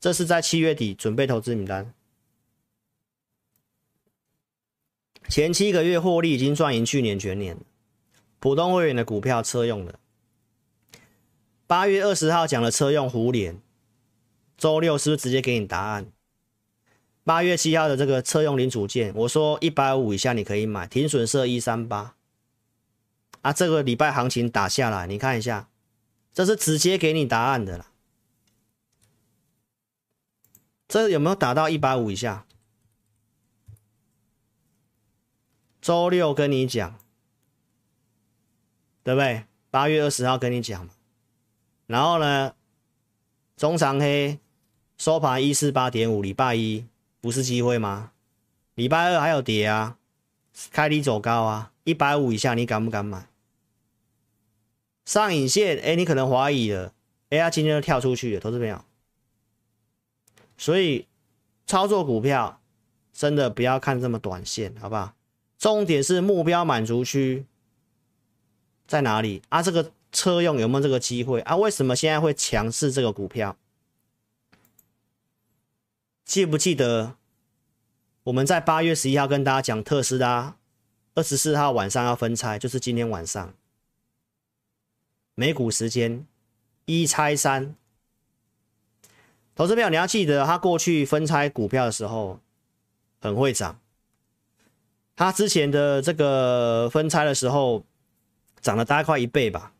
[0.00, 1.92] 这是在七月底准备投资名单，
[5.28, 7.58] 前七个月获利已经赚赢去年全年，
[8.38, 9.98] 普通会员的股票车用的，
[11.66, 13.60] 八月二十号讲了车用胡连，
[14.56, 16.10] 周六是不是直接给你答案？
[17.22, 22.14] 八月七号的这个车用零组件，我说一百五以下你可以买，停损设一三八。
[23.42, 25.69] 啊，这个礼拜行情打下来，你看一下，
[26.32, 27.86] 这是直接给你答案的啦。
[30.88, 32.44] 这有没有打到一百五以下？
[35.80, 36.98] 周六跟你讲，
[39.02, 39.44] 对不对？
[39.70, 40.88] 八月二十号跟你讲，
[41.86, 42.54] 然后呢，
[43.56, 44.38] 中长黑
[44.98, 46.84] 收盘一四八点五，礼拜一。
[47.22, 48.12] 不是机会吗？
[48.74, 49.98] 礼拜二还有跌啊，
[50.70, 53.29] 开低走高啊，一百五以下你敢不敢买？
[55.10, 56.94] 上影线，哎，你可能怀疑了，
[57.30, 58.84] 哎呀，今天就跳出去了，投资朋友。
[60.56, 61.08] 所以
[61.66, 62.60] 操作股票
[63.12, 65.16] 真的不要看这么短线，好不好？
[65.58, 67.44] 重点是目标满足区
[68.86, 69.60] 在哪里啊？
[69.60, 71.56] 这个车用有没有这个机会啊？
[71.56, 73.56] 为什么现在会强势这个股票？
[76.24, 77.16] 记不记得
[78.22, 80.54] 我们在八月十一号跟大家讲特斯拉，
[81.16, 83.52] 二十四号晚上要分拆，就是今天晚上
[85.40, 86.26] 美股时间
[86.84, 87.74] 一拆三。
[89.54, 92.38] 投资票你要记得，他过去分拆股票的时候
[93.22, 93.80] 很会涨，
[95.16, 97.82] 他之前的这个分拆的时候
[98.60, 99.72] 涨了大概快一倍吧。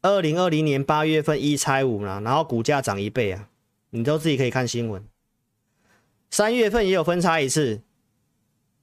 [0.00, 3.48] 二零二零年八月份一拆五了，然后股价涨一倍啊，
[3.90, 5.04] 你都自己可以看新闻。
[6.30, 7.80] 三月份也有分拆一次，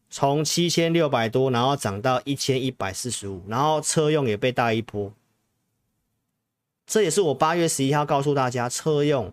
[0.10, 5.14] 从七千六百多，然后涨到一千一百四十五，然后车用也被带一波。
[6.90, 9.32] 这也是我八月十一号告诉大家，车用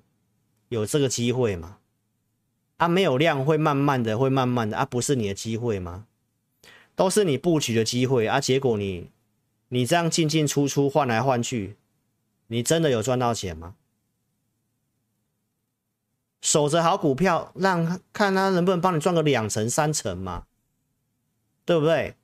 [0.68, 1.78] 有这个机会嘛？
[2.76, 6.06] 啊，没有量会慢慢的，会慢慢的啊，不是你的机会吗？
[6.94, 9.10] 都是你布局的机会啊，结果你
[9.68, 11.78] 你这样进进出出换来换去，
[12.48, 13.74] 你真的有赚到钱吗？
[16.42, 20.44] 守着好股票，让看他能不能帮你赚个两成三成嘛，
[21.64, 22.14] 对不对？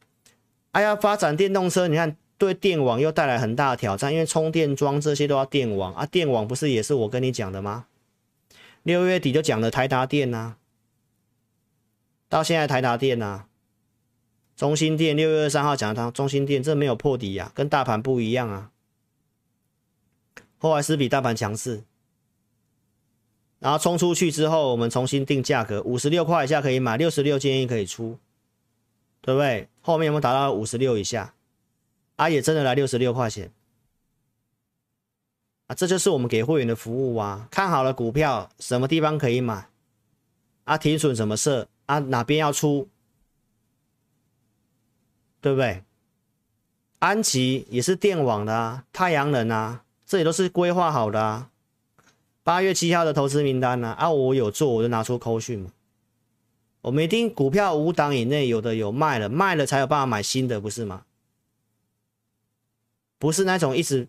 [0.72, 7.86] 哎呀，发展电动车，你看对电网又带来很大的挑战，因为充电桩这些都要电网啊，电网不是也是我跟你讲的吗？
[8.82, 10.56] 六月底就讲了台达电呐、啊，
[12.28, 13.46] 到现在台达电呐、啊，
[14.56, 18.72] 中兴电六月二三号讲的中兴电这没有破底呀、跟大盘不一样啊，
[20.58, 21.84] 后来是比大盘强势。
[23.60, 28.18] 然后冲出去之后，我们重新定价格，五十六块以下可以买，六十六建议可以出，
[29.20, 29.68] 对不对？
[29.80, 31.32] 后面有没有达到五十六以下？
[32.22, 33.50] 啊，也真的来六十六块钱，
[35.66, 37.48] 啊，这就是我们给会员的服务啊！
[37.50, 39.68] 看好了股票，什么地方可以买？
[40.62, 41.66] 啊，停损怎么设？
[41.86, 42.88] 啊，哪边要出？
[45.40, 45.82] 对不对？
[47.00, 51.50] 安吉也是电网的啊，太阳能啊，这里都是规划好的啊。
[52.44, 54.06] 八月七号的投资名单呢、啊？
[54.06, 55.72] 啊，我有做，我就拿出扣讯嘛。
[56.82, 61.04] 我们一定股票五档以内，有的有卖了，卖了才有办法买新的，不是吗？
[63.22, 64.08] 不是那种一直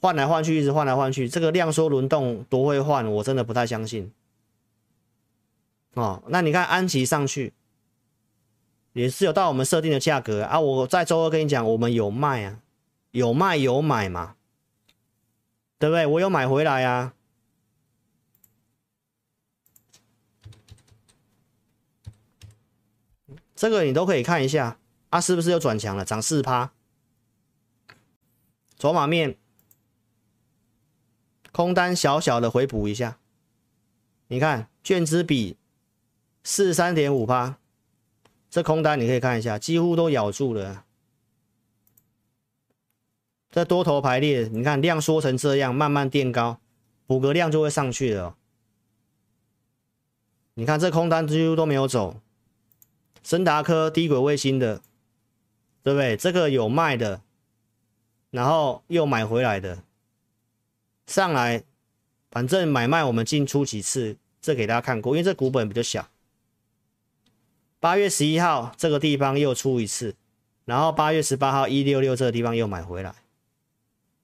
[0.00, 4.12] 换来换去，一直换来换去，这个量缩轮动多会换，我真的不太相信。
[5.94, 7.52] 哦，那你看安琪上去
[8.92, 10.60] 也是有到我们设定的价格啊。
[10.60, 12.60] 我在周二跟你讲，我们有卖啊，
[13.10, 14.36] 有卖有买嘛。
[15.80, 16.06] 对不对？
[16.06, 17.12] 我有买回来啊，
[23.56, 24.78] 这个你都可以看一下
[25.10, 26.04] 啊，是不是又转强了？
[26.04, 26.72] 涨四趴，
[28.82, 29.36] 筹码面
[31.52, 33.20] 空单小小的回补一下，
[34.26, 35.56] 你看券资比
[36.42, 37.58] 四三点五趴，
[38.50, 40.84] 这空单你可以看一下，几乎都咬住了。
[43.52, 46.58] 这多头排列，你看量缩成这样，慢慢垫高，
[47.06, 48.36] 补个量就会上去了。
[50.54, 52.20] 你看这空单几乎都没有走，
[53.22, 54.82] 森达科低轨卫星的，
[55.84, 56.16] 对不对？
[56.16, 57.22] 这个有卖的，
[58.32, 59.82] 然后又买回来的，
[61.06, 61.62] 上来，
[62.30, 66.08] 反正买卖我们进出几次，这给大家看过，因为这股本比较小。
[67.78, 70.14] 八月十一号这个地方又出一次，
[70.64, 73.14] 然后八月十八号一六六这个地方又买回来，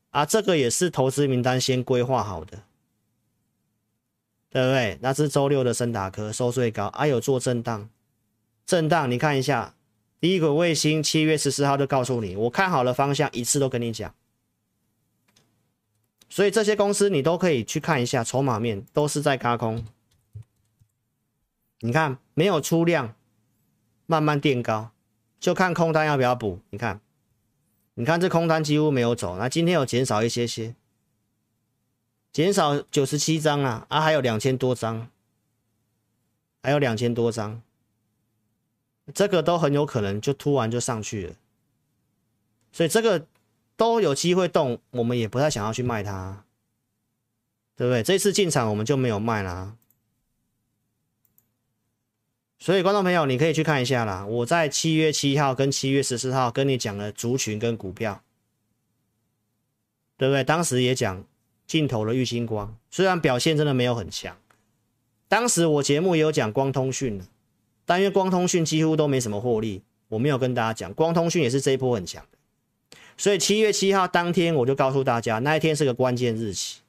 [0.08, 2.62] 啊，这个也是投资名单先规划好的，
[4.48, 4.98] 对不对？
[5.02, 7.90] 那是周六的升达科收最高，啊，有做震荡，
[8.64, 9.74] 震荡你看一下。
[10.20, 14.12] 低轨卫星七月十四号就告诉你，我看好了方向，一次都跟你讲。
[16.28, 19.84] 所以这些公司你都可以去看一下，筹码面都是在轧空。
[21.80, 23.14] 你看没有出量，
[24.06, 24.90] 慢慢垫高，
[25.38, 26.60] 就看空单要不要补。
[26.70, 27.00] 你看，
[27.94, 30.74] 你看这空单几乎没有走，那今天有减少一些些，
[32.32, 35.08] 减少九十七张啊，啊还有两千多张，
[36.60, 37.62] 还有两千多张。
[39.14, 41.34] 这个都很有可能就突然就上去了，
[42.72, 43.26] 所以这个
[43.76, 46.44] 都有机会动，我们也不太想要去卖它，
[47.76, 48.02] 对不对？
[48.02, 49.76] 这次进场我们就没有卖啦。
[52.58, 54.26] 所以观众朋友，你可以去看一下啦。
[54.26, 58.22] 我在七月七号跟七月十四号跟你讲了族群跟股票，
[60.16, 60.42] 对不对？
[60.42, 61.24] 当时也讲
[61.68, 64.36] 镜头的玉星光，虽然表现真的没有很强，
[65.28, 67.24] 当时我节目也有讲光通讯
[67.88, 76.80] 但因为光通讯几乎都没什么获利，我没有跟大家讲，光通讯也是这一波很强的，所以七月七号当天我就告诉大家，那一天是个关键日期，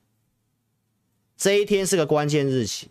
[1.37, 2.89] 这一天是个关键日期，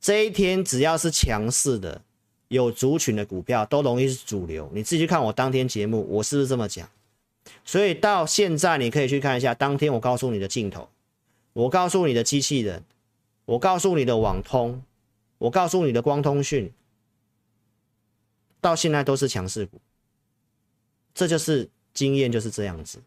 [0.00, 2.02] 这一天只要是强势的、
[2.48, 6.90] 有族群的股票都容易是主流，你自己去看我当天节目，我是不是这么讲？
[7.64, 10.88] 所以到现在你可以去看一下，当天我告诉你的镜头，
[11.52, 12.82] 我告诉你的机器人，
[13.44, 14.82] 我告诉你的网通，
[15.38, 16.72] 我告诉你的光通讯。
[18.64, 19.78] 到现在都是强势股，
[21.12, 23.02] 这就是经验就是这样子。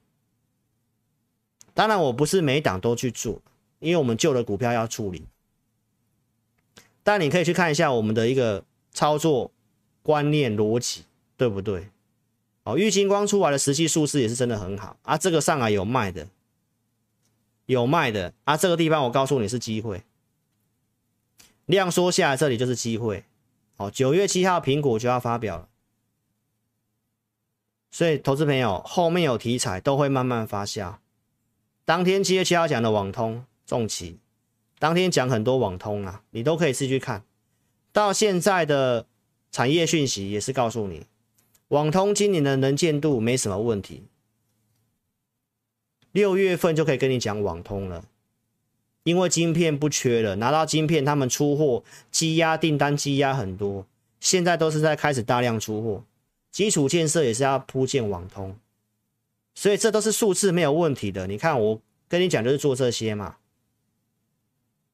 [1.73, 3.41] 当然，我不是每档都去做，
[3.79, 5.25] 因为我们旧的股票要处理。
[7.01, 9.49] 但你可以去看一下我们的一个操作
[10.03, 11.05] 观念逻辑，
[11.35, 11.89] 对不对？
[12.61, 15.17] 哦，玉金光出来的实际数字也是真的很好啊。
[15.17, 16.27] 这个上海有卖的，
[17.65, 18.55] 有卖的啊。
[18.55, 20.03] 这个地方我告诉你是机会，
[21.65, 23.23] 量缩下来这里就是机会。
[23.80, 25.69] 好，九月七号苹果就要发表了，
[27.91, 30.95] 所以投资朋友后面有题材都会慢慢发酵。
[31.86, 34.19] 当天七月七号讲的网通、重企，
[34.80, 37.23] 当天讲很多网通啊，你都可以自己去看。
[37.91, 39.05] 到现在的
[39.51, 41.05] 产业讯息也是告诉你，
[41.67, 44.07] 网通今年的能见度没什么问题，
[46.11, 48.05] 六月份就可以跟你讲网通了。
[49.07, 51.81] 因为晶片不缺了，拿到晶片，他们出货
[52.11, 53.87] 积压订单积压很多，
[54.19, 56.03] 现在都是在开始大量出货，
[56.51, 58.53] 基础建设也是要铺建网通，
[59.55, 61.25] 所以这都是数字没有问题的。
[61.25, 61.79] 你看我
[62.09, 63.37] 跟你讲就是做这些嘛，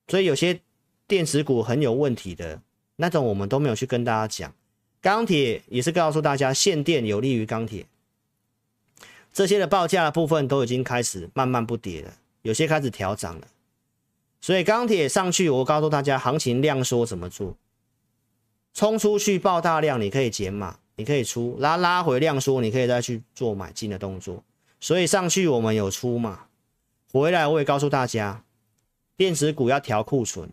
[0.08, 0.60] 所以有些
[1.08, 2.62] 电子股很有问题的
[2.98, 4.54] 那种，我们都没有去跟大家讲。
[5.02, 7.88] 钢铁也是告诉大家，限电有利于钢铁，
[9.34, 13.48] 这些的报价的部分都已经开始慢慢不跌了，有些开始调涨了。
[14.44, 17.56] 所以钢铁上去，我告诉大家，行情量缩怎么做？
[18.74, 24.44] 冲出去爆大量，你可以减码，你可以出拉拉回量缩，你可以再去做买进的动作。
[24.82, 26.48] 所以上去我们有出嘛？
[27.10, 28.44] 回来我也告诉大家，
[29.16, 30.50] 电子股要调库存，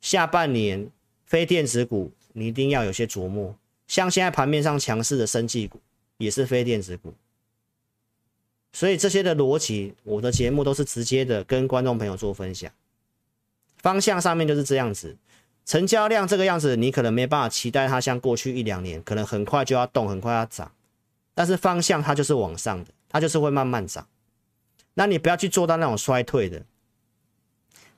[0.00, 0.88] 下半年
[1.24, 3.56] 非电子股你一定要有些琢磨。
[3.88, 5.80] 像现在盘面上强势的生技股
[6.18, 7.12] 也是非电子股，
[8.72, 12.70] 所以这些的逻辑，我的节目都是直接的跟观众朋友做分享。
[13.86, 15.16] 方向上面就是这样子，
[15.64, 20.72] 成交量这个样子，你可能没办法期待它像过去一两年，可能很快就要动，很快要涨。
[21.36, 24.04] 但是方向它就是往上的，它就是会慢慢涨。
[24.94, 26.64] 那你不要去做到那种衰退的，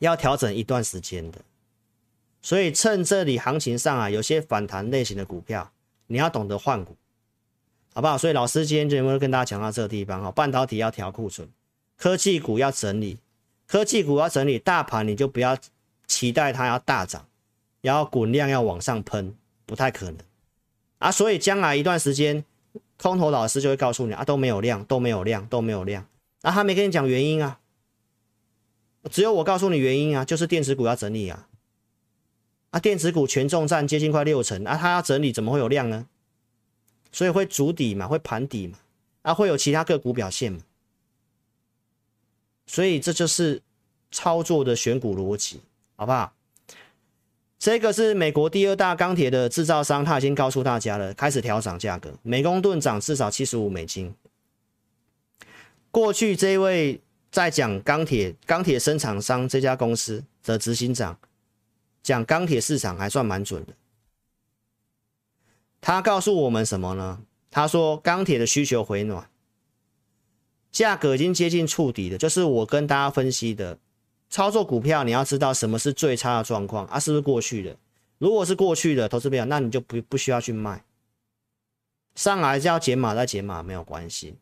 [0.00, 1.38] 要调整一段时间的。
[2.42, 5.72] 所以趁这里行情上啊，有些反弹类型的股票，
[6.08, 6.98] 你要懂得换股，
[7.94, 8.18] 好不好？
[8.18, 11.48] 所以老师今天就会跟大家讲到这个地方哈，半导体要调库存，
[11.96, 13.20] 科技股要整理，
[13.66, 15.56] 科技股要整理，大盘你就不要。
[16.08, 17.24] 期待它要大涨，
[17.80, 20.16] 然后滚量要往上喷，不太可能
[20.98, 21.12] 啊！
[21.12, 22.44] 所以将来一段时间，
[22.96, 26.04] 空头老师就会告诉你啊，都没有量，都没有量，都没有量。
[26.42, 27.60] 啊，他没跟你讲原因啊，
[29.10, 31.46] 只有我告诉你原因啊，就是电子股要整理啊。
[32.70, 36.06] 啊，电子股权重占接近快六成啊，它要整理怎么会有量呢？
[37.12, 38.78] 所以会筑底嘛，会盘底嘛，
[39.22, 40.60] 啊，会有其他个股表现嘛。
[42.66, 43.62] 所以这就是
[44.10, 45.60] 操作的选股逻辑。
[45.98, 46.32] 好不好？
[47.58, 54.14] 这个是美国第二大钢铁的制造商，他已经告诉大家了，开始调涨价格，每公吨涨至少七十五美金。
[55.90, 57.00] 过去这位
[57.32, 61.18] 在讲钢铁钢铁生产商这家公司的执行长
[62.00, 63.72] 讲钢铁市场还算蛮准的。
[65.80, 67.20] 他告诉我们什么呢？
[67.50, 69.28] 他说钢铁的需求回暖，
[70.70, 72.16] 价格已经接近触底了。
[72.16, 73.76] 就是我跟大家分析的，
[74.30, 77.76] 操作股票你要知道什么是最差的状况啊，是不是过去的？
[78.18, 80.84] 如果是过去的投资票，那你就不不需要去卖。
[82.14, 84.34] 上来就要减码再减码没有关系。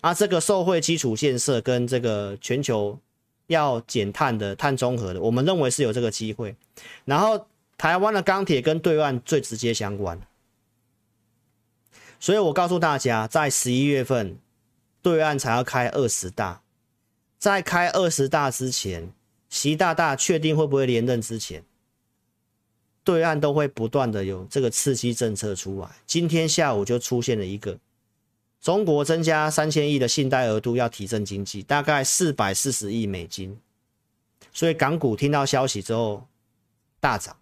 [0.00, 2.98] 啊，这个受惠基础建设跟这个全球
[3.46, 6.56] 要减碳的碳中和的，我们认为是有这个机会。
[7.04, 7.46] 然后
[7.76, 10.18] 台湾的钢铁跟对岸最直接相关，
[12.18, 14.38] 所以我告诉大家，在十一月份
[15.02, 16.62] 对岸才要开二十大，
[17.42, 19.12] 在开二十大之前，
[19.48, 21.64] 习大大确定会不会连任之前。
[23.02, 25.90] 对岸都会不断的有这个刺激政策出来。
[26.06, 27.76] 今天下午就出现了一个，
[28.60, 33.58] 中国增加三千亿的信贷额度，要提振经济，大概四百四十亿美金。
[34.52, 36.24] 所以港股听到消息之后
[37.00, 37.36] 大涨。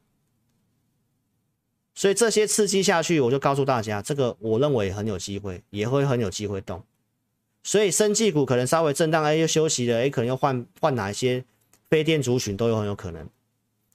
[1.94, 6.82] 所以这些刺激下去，我就告诉大家，这个我认为很有机会，也会很有机会动。
[7.62, 11.44] 所以生技股可能稍微震荡，哎，又休息了，哎，可能又换换哪一些
[11.88, 13.28] 非电族群都有很有可能。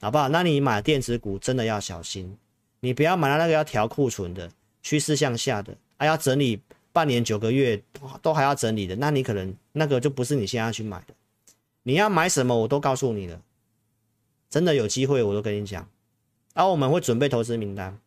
[0.01, 0.27] 好不好？
[0.27, 2.37] 那你买电子股真的要小心，
[2.81, 4.51] 你不要买到那个要调库存的
[4.83, 6.61] 趋势向下的，还要整理
[6.91, 7.81] 半年九个月
[8.21, 11.13] 都还要整理的，那你可能那个就不是你现在去买的。
[11.83, 13.41] 你要买什么，我都告诉你了，
[14.49, 15.87] 真的有机会我都跟你讲。
[16.53, 17.97] 然后我们会准备投资名单，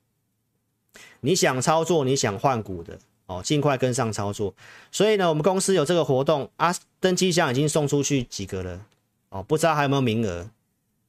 [1.21, 2.99] 你想操作，你想换股的
[3.29, 4.53] 哦，尽快跟上操作。
[4.91, 8.81] 所以呢，我们公司有这个活动啊，登机箱已经送出去几个了
[9.29, 10.51] 哦，不知道还有没有名额。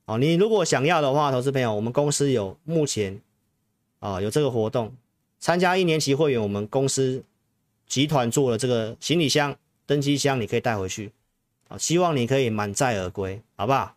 [0.05, 3.21] 哦，你如果想要的话，投资朋友，我们公司有目前
[3.99, 4.93] 啊有这个活动，
[5.39, 7.23] 参加一年期会员，我们公司
[7.87, 9.55] 集团做了这个行李箱、
[9.85, 11.11] 登机箱，你可以带回去，
[11.69, 13.95] 啊，希望你可以满载而归，好不好？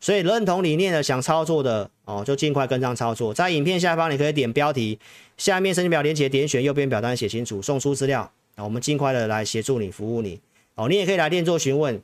[0.00, 4.98] 所以认同理念的想操作的哦，就尽快跟上操作，在影片下方你可以点标题，
[5.36, 8.22] 下面申请表连结点选，右边表单写清楚，送出资料，
[8.54, 10.40] 啊，我们尽快的来协助你服务你，
[10.74, 12.00] 哦，你也可以来电做询问，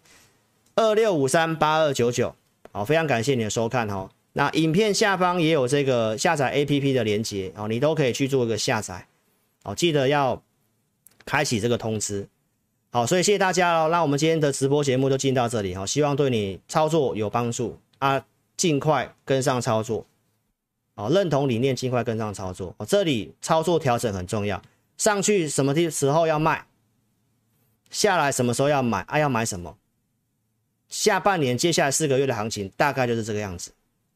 [0.74, 2.34] 二六五三八二九九。
[2.70, 4.10] 好，非常感谢你的收看哈。
[4.34, 9.06] 那影片下方也有这个下载 APP 的连结哦，你都可以去做一个下载。
[9.62, 10.42] 好，记得要
[11.24, 12.28] 开启这个通知。
[12.90, 13.88] 好，所以谢谢大家哦。
[13.90, 18.22] 那我们今天的直播节目就进到这里哈，希望对你操作有帮助啊，
[18.64, 20.06] 尽快跟上操作。
[20.94, 22.74] 好，认同理念，尽快跟上操作。
[22.78, 24.62] 哦，这里操作调整很重要，
[24.96, 26.66] 上去什么时候要卖，
[27.90, 29.18] 下来什么时候要买啊？
[29.18, 29.76] 要买什么？
[30.88, 33.72] 下半年接下来四个月的行情大概就是这个样子，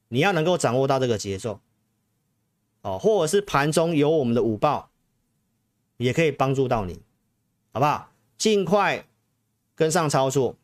[0.09, 1.61] 你要能够掌握到这个节奏，
[2.81, 4.89] 哦，或者是盘中有我们的午报，
[5.99, 7.03] 也可以帮助到你，
[7.75, 8.11] 好不好？
[8.39, 9.05] 尽快
[9.75, 10.57] 跟上操作，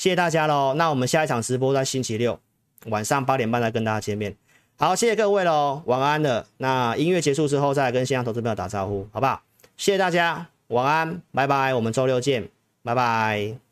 [0.00, 0.72] 谢谢大家喽。
[0.78, 2.40] 那我们下一场直播在星期六
[2.86, 4.34] 晚上八点半再跟大家见面。
[4.78, 6.46] 好，谢谢各位喽，晚安了。
[6.56, 9.42] 那音乐结束之后再来跟线上投资朋友打招呼，好不好？
[9.76, 12.48] 谢谢大家，晚安，拜拜，我们周六见，
[12.82, 13.69] 拜拜。